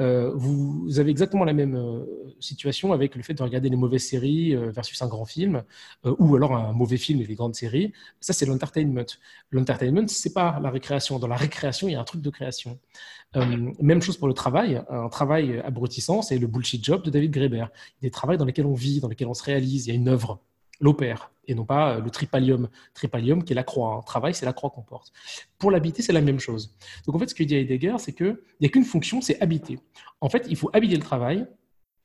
[0.00, 2.04] Euh, vous avez exactement la même euh,
[2.40, 5.62] situation avec le fait de regarder les mauvaises séries euh, versus un grand film,
[6.04, 7.92] ou alors un mauvais film et les grandes séries.
[8.20, 9.06] Ça, c'est l'entertainment.
[9.50, 11.18] L'entertainment, c'est pas la récréation.
[11.18, 12.78] Dans la récréation, il y a un truc de création.
[13.34, 14.82] même chose pour le travail.
[14.88, 17.56] Un travail abrutissant, c'est le bullshit job de David Graeber.
[17.56, 17.68] Il y a
[18.02, 19.86] des travaux dans lesquels on vit, dans lesquels on se réalise.
[19.86, 20.40] Il y a une œuvre
[20.80, 22.68] l'opère et non pas euh, le tripalium.
[22.94, 23.96] Tripalium qui est la croix.
[23.96, 25.12] Un travail, c'est la croix qu'on porte.
[25.58, 26.76] Pour l'habiter, c'est la même chose.
[27.06, 29.78] Donc en fait, ce que dit Heidegger, c'est qu'il n'y a qu'une fonction, c'est habiter.
[30.20, 31.46] En fait, il faut habiter le travail,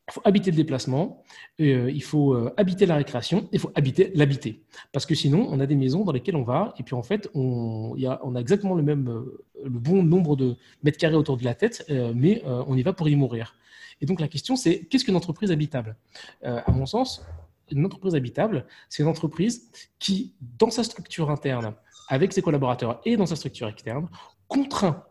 [0.10, 1.24] il faut habiter le déplacement,
[1.60, 4.64] euh, il faut euh, habiter la récréation, il faut habiter l'habiter.
[4.94, 7.30] Parce que sinon, on a des maisons dans lesquelles on va, et puis en fait,
[7.34, 9.26] on, a, on a, exactement le même,
[9.64, 13.10] le bon nombre de mètres carrés autour de la tête, mais on y va pour
[13.10, 13.56] y mourir.
[14.00, 15.98] Et donc la question, c'est qu'est-ce qu'une entreprise habitable?
[16.42, 17.26] À mon sens,
[17.72, 21.74] une entreprise habitable, c'est une entreprise qui, dans sa structure interne,
[22.08, 24.08] avec ses collaborateurs et dans sa structure externe,
[24.48, 25.04] contraint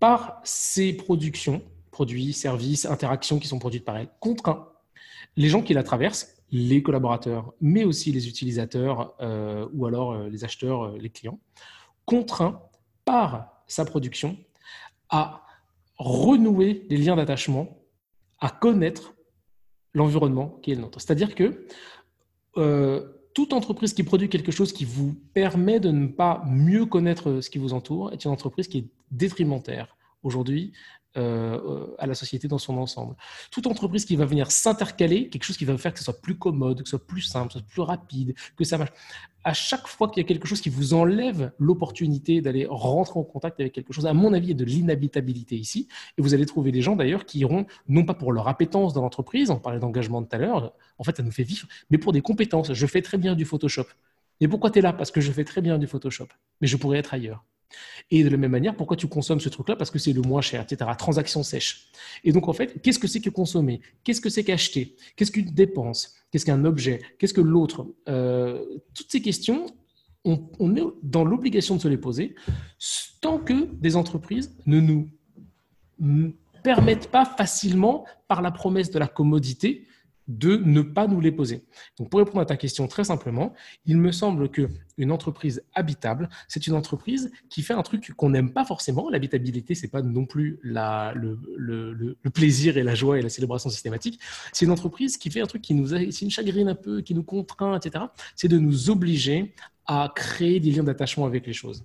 [0.00, 4.68] par ses productions, produits, services, interactions qui sont produites par elle, contraint
[5.36, 10.28] les gens qui la traversent, les collaborateurs, mais aussi les utilisateurs euh, ou alors euh,
[10.28, 11.38] les acheteurs, euh, les clients,
[12.06, 12.62] contraint
[13.04, 14.36] par sa production
[15.10, 15.44] à
[15.98, 17.78] renouer les liens d'attachement,
[18.40, 19.14] à connaître
[19.98, 21.00] l'environnement qui est le nôtre.
[21.00, 21.66] C'est-à-dire que
[22.56, 27.40] euh, toute entreprise qui produit quelque chose qui vous permet de ne pas mieux connaître
[27.40, 29.96] ce qui vous entoure est une entreprise qui est détrimentaire.
[30.22, 30.72] Aujourd'hui,
[31.18, 33.16] à la société dans son ensemble.
[33.50, 36.36] Toute entreprise qui va venir s'intercaler, quelque chose qui va faire que ce soit plus
[36.36, 38.92] commode, que ce soit plus simple, que ce soit plus rapide, que ça marche.
[39.44, 43.22] À chaque fois qu'il y a quelque chose qui vous enlève l'opportunité d'aller rentrer en
[43.22, 45.88] contact avec quelque chose, à mon avis, il y a de l'inhabitabilité ici.
[46.18, 49.02] Et vous allez trouver des gens d'ailleurs qui iront, non pas pour leur appétence dans
[49.02, 52.12] l'entreprise, on parlait d'engagement tout à l'heure, en fait, ça nous fait vivre, mais pour
[52.12, 52.72] des compétences.
[52.72, 53.86] Je fais très bien du Photoshop.
[54.40, 54.92] Et pourquoi tu es là?
[54.92, 56.28] Parce que je fais très bien du Photoshop,
[56.60, 57.44] mais je pourrais être ailleurs.
[58.10, 59.76] Et de la même manière, pourquoi tu consommes ce truc-là?
[59.76, 60.90] Parce que c'est le moins cher, etc.
[60.98, 61.90] Transaction sèche.
[62.24, 63.80] Et donc, en fait, qu'est-ce que c'est que consommer?
[64.04, 64.96] Qu'est-ce que c'est qu'acheter?
[65.16, 66.14] Qu'est-ce qu'une dépense?
[66.30, 67.00] Qu'est-ce qu'un objet?
[67.18, 67.86] Qu'est-ce que l'autre?
[68.08, 68.64] Euh,
[68.94, 69.66] Toutes ces questions,
[70.24, 72.34] on, on est dans l'obligation de se les poser
[73.20, 75.10] tant que des entreprises ne nous
[76.62, 79.86] permettent pas facilement, par la promesse de la commodité,
[80.28, 81.64] de ne pas nous les poser.
[81.98, 83.54] Donc, pour répondre à ta question très simplement,
[83.86, 84.68] il me semble que
[84.98, 89.08] une entreprise habitable, c'est une entreprise qui fait un truc qu'on n'aime pas forcément.
[89.08, 94.20] L'habitabilité, c'est pas non plus le, plaisir et la joie et la célébration systématique.
[94.52, 97.22] C'est une entreprise qui fait un truc qui nous, nous chagrine un peu, qui nous
[97.22, 98.04] contraint, etc.
[98.36, 99.54] C'est de nous obliger
[99.86, 101.84] à créer des liens d'attachement avec les choses.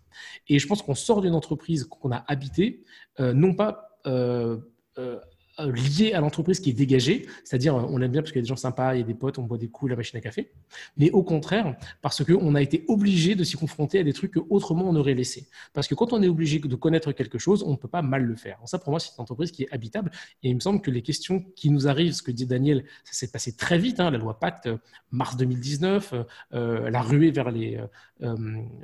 [0.49, 2.83] Et je pense qu'on sort d'une entreprise qu'on a habitée,
[3.21, 4.57] euh, non pas euh,
[4.97, 5.19] euh,
[5.59, 8.47] lié à l'entreprise qui est dégagée, c'est-à-dire on l'aime bien parce qu'il y a des
[8.47, 10.51] gens sympas, il y a des potes, on boit des coups, la machine à café,
[10.97, 14.39] mais au contraire parce qu'on a été obligé de s'y confronter à des trucs que
[14.49, 15.47] autrement on aurait laissé.
[15.73, 18.23] Parce que quand on est obligé de connaître quelque chose, on ne peut pas mal
[18.23, 18.59] le faire.
[18.65, 21.01] ça pour moi c'est une entreprise qui est habitable et il me semble que les
[21.01, 24.17] questions qui nous arrivent, ce que dit Daniel, ça s'est passé très vite, hein, la
[24.17, 24.69] loi Pacte,
[25.11, 26.15] mars 2019,
[26.53, 27.79] euh, la ruée vers les,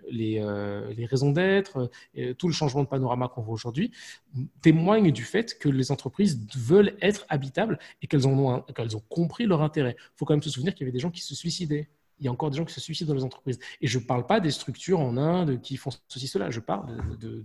[0.09, 0.43] les,
[0.95, 1.89] les, raisons d'être,
[2.37, 3.91] tout le changement de panorama qu'on voit aujourd'hui,
[4.61, 8.63] témoignent du fait que les entreprises veulent être habitables et qu'elles ont,
[9.09, 9.95] compris leur intérêt.
[9.97, 11.89] Il faut quand même se souvenir qu'il y avait des gens qui se suicidaient
[12.19, 13.59] il y a encore des gens qui se suicident dans les entreprises.
[13.81, 16.49] Et je ne parle pas des structures en Inde qui font ceci, cela.
[16.49, 17.43] Je parle de,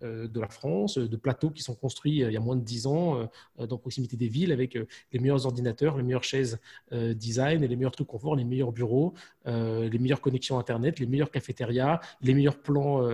[0.00, 2.86] de, la France, de plateaux qui sont construits euh, il y a moins de 10
[2.86, 6.58] ans euh, dans proximité des villes avec euh, les meilleurs ordinateurs, les meilleures chaises
[6.92, 9.14] design les meilleurs trucs confort, les meilleurs bureaux,
[9.46, 13.08] les meilleures connexions Internet, les meilleures cafétérias, les meilleurs plans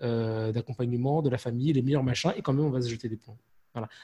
[0.00, 2.32] d'accompagnement de la famille, les meilleurs machins.
[2.36, 3.36] Et quand même, on va se jeter des ponts.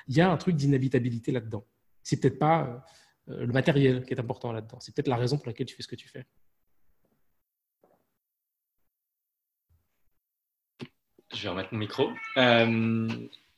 [0.08, 1.64] Il y a un truc d'inhabitabilité là-dedans.
[2.02, 2.84] C'est peut-être pas
[3.26, 4.78] le matériel qui est important là-dedans.
[4.80, 6.24] C'est peut-être la raison pour laquelle tu fais ce que tu fais.
[11.34, 12.10] Je vais remettre mon micro.
[12.38, 13.08] Euh,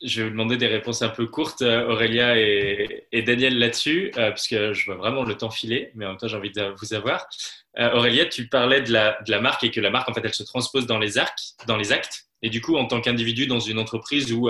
[0.03, 4.31] je vais vous demander des réponses un peu courtes, euh, Aurélia et, Daniel, là-dessus, euh,
[4.31, 6.93] puisque je vois vraiment le temps filer, mais en même temps, j'ai envie de vous
[6.93, 7.27] avoir.
[7.77, 10.33] Aurélia, tu parlais de la, de la, marque et que la marque, en fait, elle
[10.33, 12.25] se transpose dans les, arcs, dans les actes.
[12.41, 14.49] Et du coup, en tant qu'individu dans une entreprise où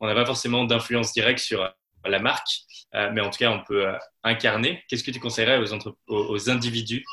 [0.00, 1.72] on n'a pas forcément d'influence directe sur
[2.04, 2.48] la marque,
[2.94, 3.86] mais en tout cas, on peut
[4.22, 5.60] incarner, qu'est-ce que tu conseillerais
[6.06, 7.04] aux, individus,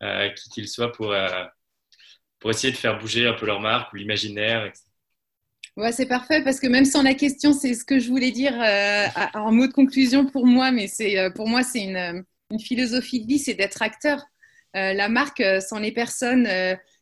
[0.00, 1.14] qui qu'ils soient, pour,
[2.42, 4.70] pour essayer de faire bouger un peu leur marque ou l'imaginaire.
[5.76, 8.52] Ouais, c'est parfait parce que même sans la question, c'est ce que je voulais dire
[8.60, 12.60] euh, en mot de conclusion pour moi, mais c'est euh, pour moi c'est une, une,
[12.60, 14.18] philosophie de vie, c'est d'être acteur.
[14.76, 16.46] Euh, la marque, sans les personnes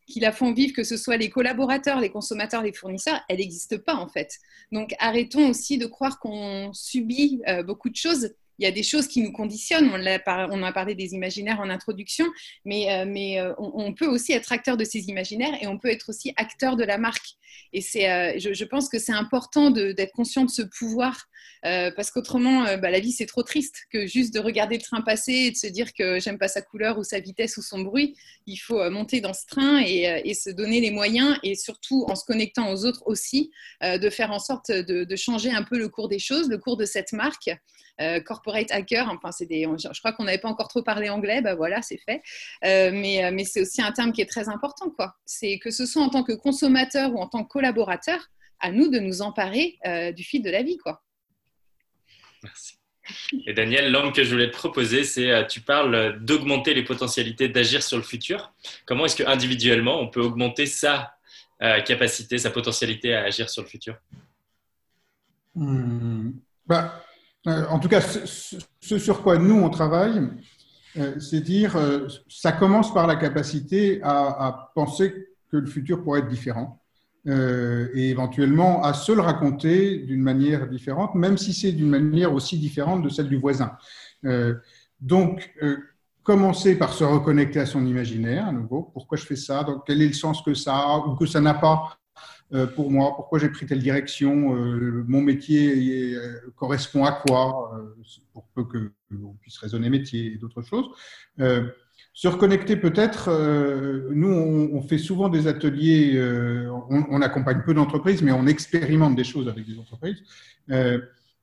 [0.07, 3.77] qui la font vivre, que ce soit les collaborateurs, les consommateurs, les fournisseurs, elle n'existe
[3.77, 4.39] pas en fait.
[4.71, 9.07] Donc arrêtons aussi de croire qu'on subit beaucoup de choses il y a des choses
[9.07, 9.89] qui nous conditionnent.
[9.91, 12.27] On, a, a parlé des imaginaires en introduction,
[12.63, 16.09] mais, euh, euh, on, peut aussi être acteur de ces imaginaires et on peut être
[16.09, 17.25] aussi acteur de la marque.
[17.73, 21.25] Et c'est, euh, je, pense que c'est important d'être conscient de ce pouvoir
[21.63, 25.33] parce qu'autrement, bah, la vie c'est trop triste que juste de regarder le train passer
[25.33, 28.15] et de se dire que j'aime pas sa couleur ou sa vitesse ou son bruit.
[28.47, 32.25] Il faut monter dans ce train et, se donner les moyens et surtout en se
[32.25, 33.51] connectant aux autres aussi,
[33.81, 36.85] de faire en sorte de, changer un peu le cours des choses, le cours de
[36.85, 37.51] cette marque.
[38.25, 39.09] Corporate hacker.
[39.09, 41.41] Enfin, c'est des, je crois qu'on n'avait pas encore trop parlé anglais.
[41.41, 42.21] Bah voilà, c'est fait.
[42.63, 45.15] Euh, mais, euh, mais c'est aussi un terme qui est très important, quoi.
[45.25, 48.19] C'est que ce soit en tant que consommateur ou en tant que collaborateur,
[48.59, 51.03] à nous de nous emparer euh, du fil de la vie, quoi.
[52.43, 52.75] Merci.
[53.45, 57.83] Et Daniel, l'angle que je voulais te proposer, c'est tu parles d'augmenter les potentialités d'agir
[57.83, 58.53] sur le futur.
[58.85, 61.15] Comment est-ce que individuellement on peut augmenter sa
[61.59, 63.95] capacité, sa potentialité à agir sur le futur?
[65.55, 66.31] Hmm.
[66.65, 67.10] bah, euh,
[67.45, 70.21] en tout cas, ce, sur quoi nous, on travaille,
[70.97, 76.19] euh, c'est dire, euh, ça commence par la capacité à, penser que le futur pourrait
[76.19, 76.77] être différent
[77.23, 82.57] et éventuellement à se le raconter d'une manière différente, même si c'est d'une manière aussi
[82.57, 83.77] différente de celle du voisin.
[84.99, 85.53] donc,
[86.23, 90.07] commencer par se reconnecter à son imaginaire, à nouveau, pourquoi je fais ça, quel est
[90.07, 90.97] le sens que ça a?
[90.97, 92.00] Ou que ça n'a pas?
[92.00, 92.00] euh,
[92.75, 97.71] pour moi, pourquoi j'ai pris telle direction, euh, mon métier euh, correspond à quoi,
[98.33, 100.85] pour peu qu'on puisse raisonner métier et d'autres choses.
[101.37, 103.29] se reconnecter peut-être,
[104.13, 104.33] nous
[104.73, 106.21] on, fait souvent des ateliers,
[106.89, 110.21] on, accompagne peu d'entreprises, mais on expérimente des choses avec des entreprises.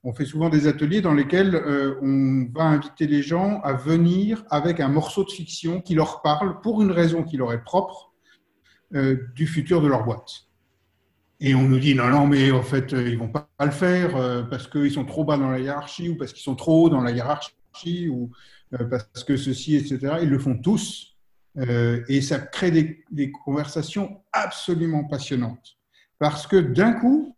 [0.03, 1.55] on fait souvent des ateliers dans lesquels
[2.03, 6.61] on va inviter les gens à venir avec un morceau de fiction qui leur parle
[6.61, 8.13] pour une raison qui leur est propre
[8.91, 10.48] du futur de leur boîte.
[11.41, 14.67] Et on nous dit non, non, mais en fait, ils vont pas le faire parce
[14.67, 17.11] qu'ils sont trop bas dans la hiérarchie ou parce qu'ils sont trop hauts dans la
[17.11, 18.31] hiérarchie ou
[18.89, 20.17] parce que ceci, etc.
[20.21, 21.15] Ils le font tous.
[21.57, 25.77] et ça crée des, des conversations absolument passionnantes.
[26.19, 27.37] Parce que d'un coup,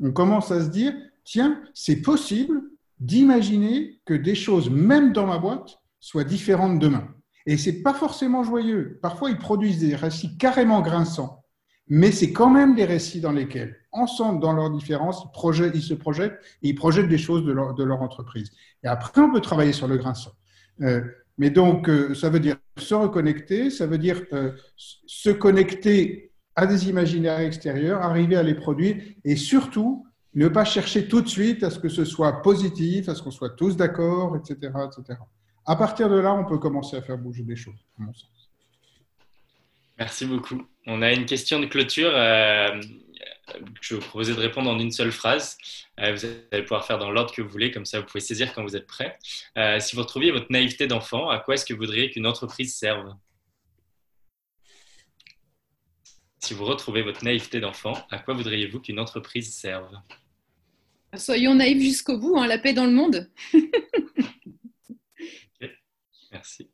[0.00, 0.94] on commence à se dire,
[1.24, 2.60] tiens, c'est possible
[3.00, 7.08] d'imaginer que des choses, même dans ma boîte, soient différentes demain.
[7.46, 8.98] Et c'est pas forcément joyeux.
[9.02, 11.44] Parfois, ils produisent des récits carrément grinçants,
[11.88, 16.38] mais c'est quand même des récits dans lesquels, ensemble, dans leurs différences, ils, se projettent
[16.62, 18.50] et ils projettent des choses de leur, entreprise.
[18.84, 20.32] Et après, on peut travailler sur le grinçant.
[20.82, 21.00] Euh,
[21.38, 26.66] mais donc, euh, ça veut dire se reconnecter, ça veut dire euh, se connecter à
[26.66, 31.62] des imaginaires extérieurs, arriver à les produire et surtout ne pas chercher tout de suite
[31.62, 35.18] à ce que ce soit positif, à ce qu'on soit tous d'accord, etc., etc.
[35.64, 38.50] À partir de là, on peut commencer à faire bouger des choses, à mon sens.
[39.98, 40.62] Merci beaucoup.
[40.90, 42.10] On a une question de clôture.
[42.14, 42.80] Euh,
[43.82, 45.58] je vais vous proposer de répondre en une seule phrase.
[46.00, 48.54] Euh, vous allez pouvoir faire dans l'ordre que vous voulez, comme ça vous pouvez saisir
[48.54, 49.18] quand vous êtes prêt.
[49.58, 52.74] Euh, si vous retrouviez votre naïveté d'enfant, à quoi est-ce que vous voudriez qu'une entreprise
[52.74, 53.14] serve?
[56.38, 59.94] Si vous retrouvez votre naïveté d'enfant, à quoi voudriez-vous qu'une entreprise serve?
[61.14, 63.30] Soyons naïfs jusqu'au bout, hein, la paix dans le monde.
[66.32, 66.70] Merci.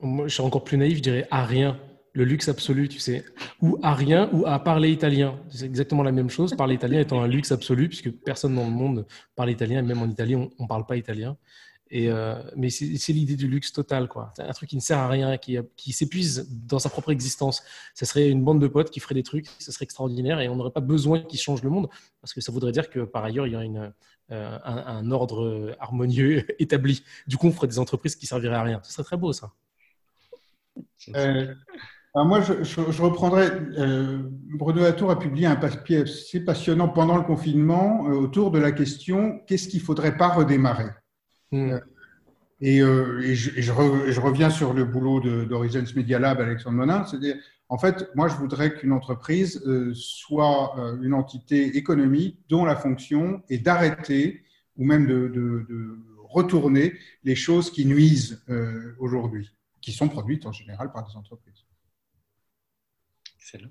[0.00, 1.80] Moi, je suis encore plus naïf, je dirais à rien,
[2.18, 3.24] le luxe absolu, tu sais.
[3.62, 5.38] Ou à rien, ou à parler italien.
[5.50, 8.72] C'est exactement la même chose, parler italien étant un luxe absolu, puisque personne dans le
[8.72, 9.06] monde
[9.36, 11.36] parle italien, même en Italie, on ne parle pas italien.
[11.90, 14.32] Et, euh, mais c'est l'idée du luxe total, quoi.
[14.38, 17.62] Un truc qui ne sert à rien, qui, qui s'épuise dans sa propre existence.
[17.94, 20.56] Ça serait une bande de potes qui ferait des trucs, ça serait extraordinaire et on
[20.56, 21.88] n'aurait pas besoin qu'ils changent le monde
[22.20, 23.92] parce que ça voudrait dire que par ailleurs il y a une,
[24.32, 27.04] euh, un, ordre harmonieux établi.
[27.26, 28.80] Du coup, on ferait des entreprises qui serviraient à rien.
[28.82, 29.52] Ce serait très beau, ça.
[31.14, 31.54] Euh,
[32.14, 33.50] moi, je, je, reprendrai.
[34.58, 39.40] Bruno Latour a publié un papier assez passionnant pendant le confinement autour de la question
[39.46, 40.88] qu'est-ce qu'il ne faudrait pas redémarrer
[41.52, 41.72] Mm.
[41.72, 41.80] Euh,
[42.60, 47.04] et, euh, et, je, je, reviens sur le boulot d'Horizons Media Lab, Alexandre Monin.
[47.04, 47.36] C'est-à-dire,
[47.68, 53.42] en fait, moi, je voudrais qu'une entreprise euh, soit une entité économique dont la fonction
[53.48, 54.42] est d'arrêter
[54.76, 55.98] ou même de, de, de,
[56.30, 56.92] retourner
[57.24, 58.44] les choses qui nuisent
[58.98, 59.50] aujourd'hui,
[59.80, 61.64] qui sont produites en général par des entreprises.
[63.48, 63.70] Excellent.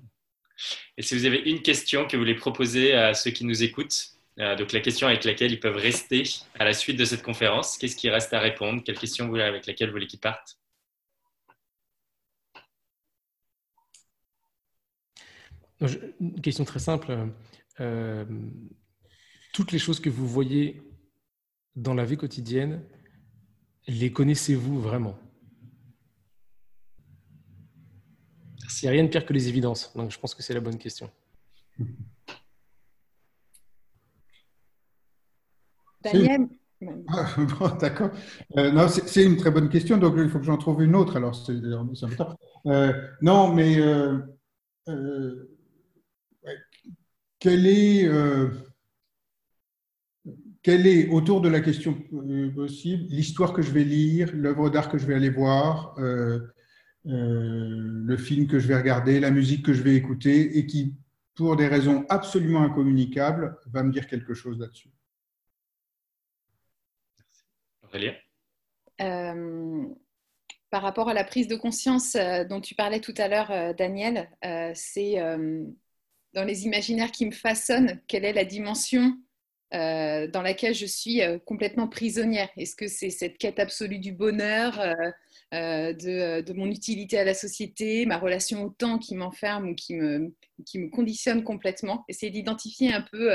[0.96, 4.14] Et si vous avez une question que vous voulez proposer à ceux qui nous écoutent,
[4.40, 6.24] euh, donc la question avec laquelle ils peuvent rester
[6.58, 8.82] à la suite de cette conférence, qu'est-ce qui reste à répondre?
[8.82, 10.58] Quelle question vous avec laquelle vous voulez qu'ils partent?
[15.80, 17.30] Une question très simple.
[17.78, 18.24] Euh,
[19.52, 20.82] toutes les choses que vous voyez
[21.76, 22.84] dans la vie quotidienne,
[23.86, 25.16] les connaissez-vous vraiment?
[28.68, 29.92] Il n'y a rien de pire que les évidences.
[29.94, 31.10] Donc je pense que c'est la bonne question.
[36.02, 36.48] Daniel
[37.08, 37.26] ah,
[37.80, 38.10] D'accord.
[38.56, 41.16] Euh, non, c'est une très bonne question, donc il faut que j'en trouve une autre.
[41.16, 41.52] Alors, c'est
[42.66, 44.18] euh, Non, mais euh,
[44.88, 45.48] euh
[47.40, 48.10] quelle est,
[50.60, 51.96] quelle est, autour de la question
[52.52, 55.94] possible, l'histoire que je vais lire, l'œuvre d'art que je vais aller voir,
[57.04, 60.94] le film que je vais regarder, la musique que je vais écouter, et qui,
[61.34, 64.90] pour des raisons absolument incommunicables, va me dire quelque chose là-dessus.
[69.00, 69.86] Euh,
[70.70, 73.72] par rapport à la prise de conscience euh, dont tu parlais tout à l'heure, euh,
[73.72, 74.28] Daniel,
[74.74, 75.16] c'est
[76.34, 79.16] dans les imaginaires qui me façonnent, quelle est la dimension
[79.72, 82.48] dans laquelle je suis complètement prisonnière.
[82.56, 84.80] Est-ce que c'est cette quête absolue du bonheur,
[85.52, 89.94] de, de, mon utilité à la société, ma relation au temps qui m'enferme ou qui
[89.94, 90.34] me,
[90.66, 93.30] qui me conditionne complètement Essayer d'identifier un peu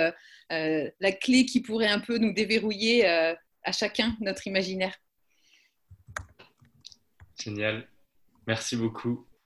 [0.49, 4.95] la clé qui pourrait un peu nous déverrouiller à chacun notre imaginaire.
[7.41, 7.87] Génial.
[8.47, 9.25] Merci beaucoup.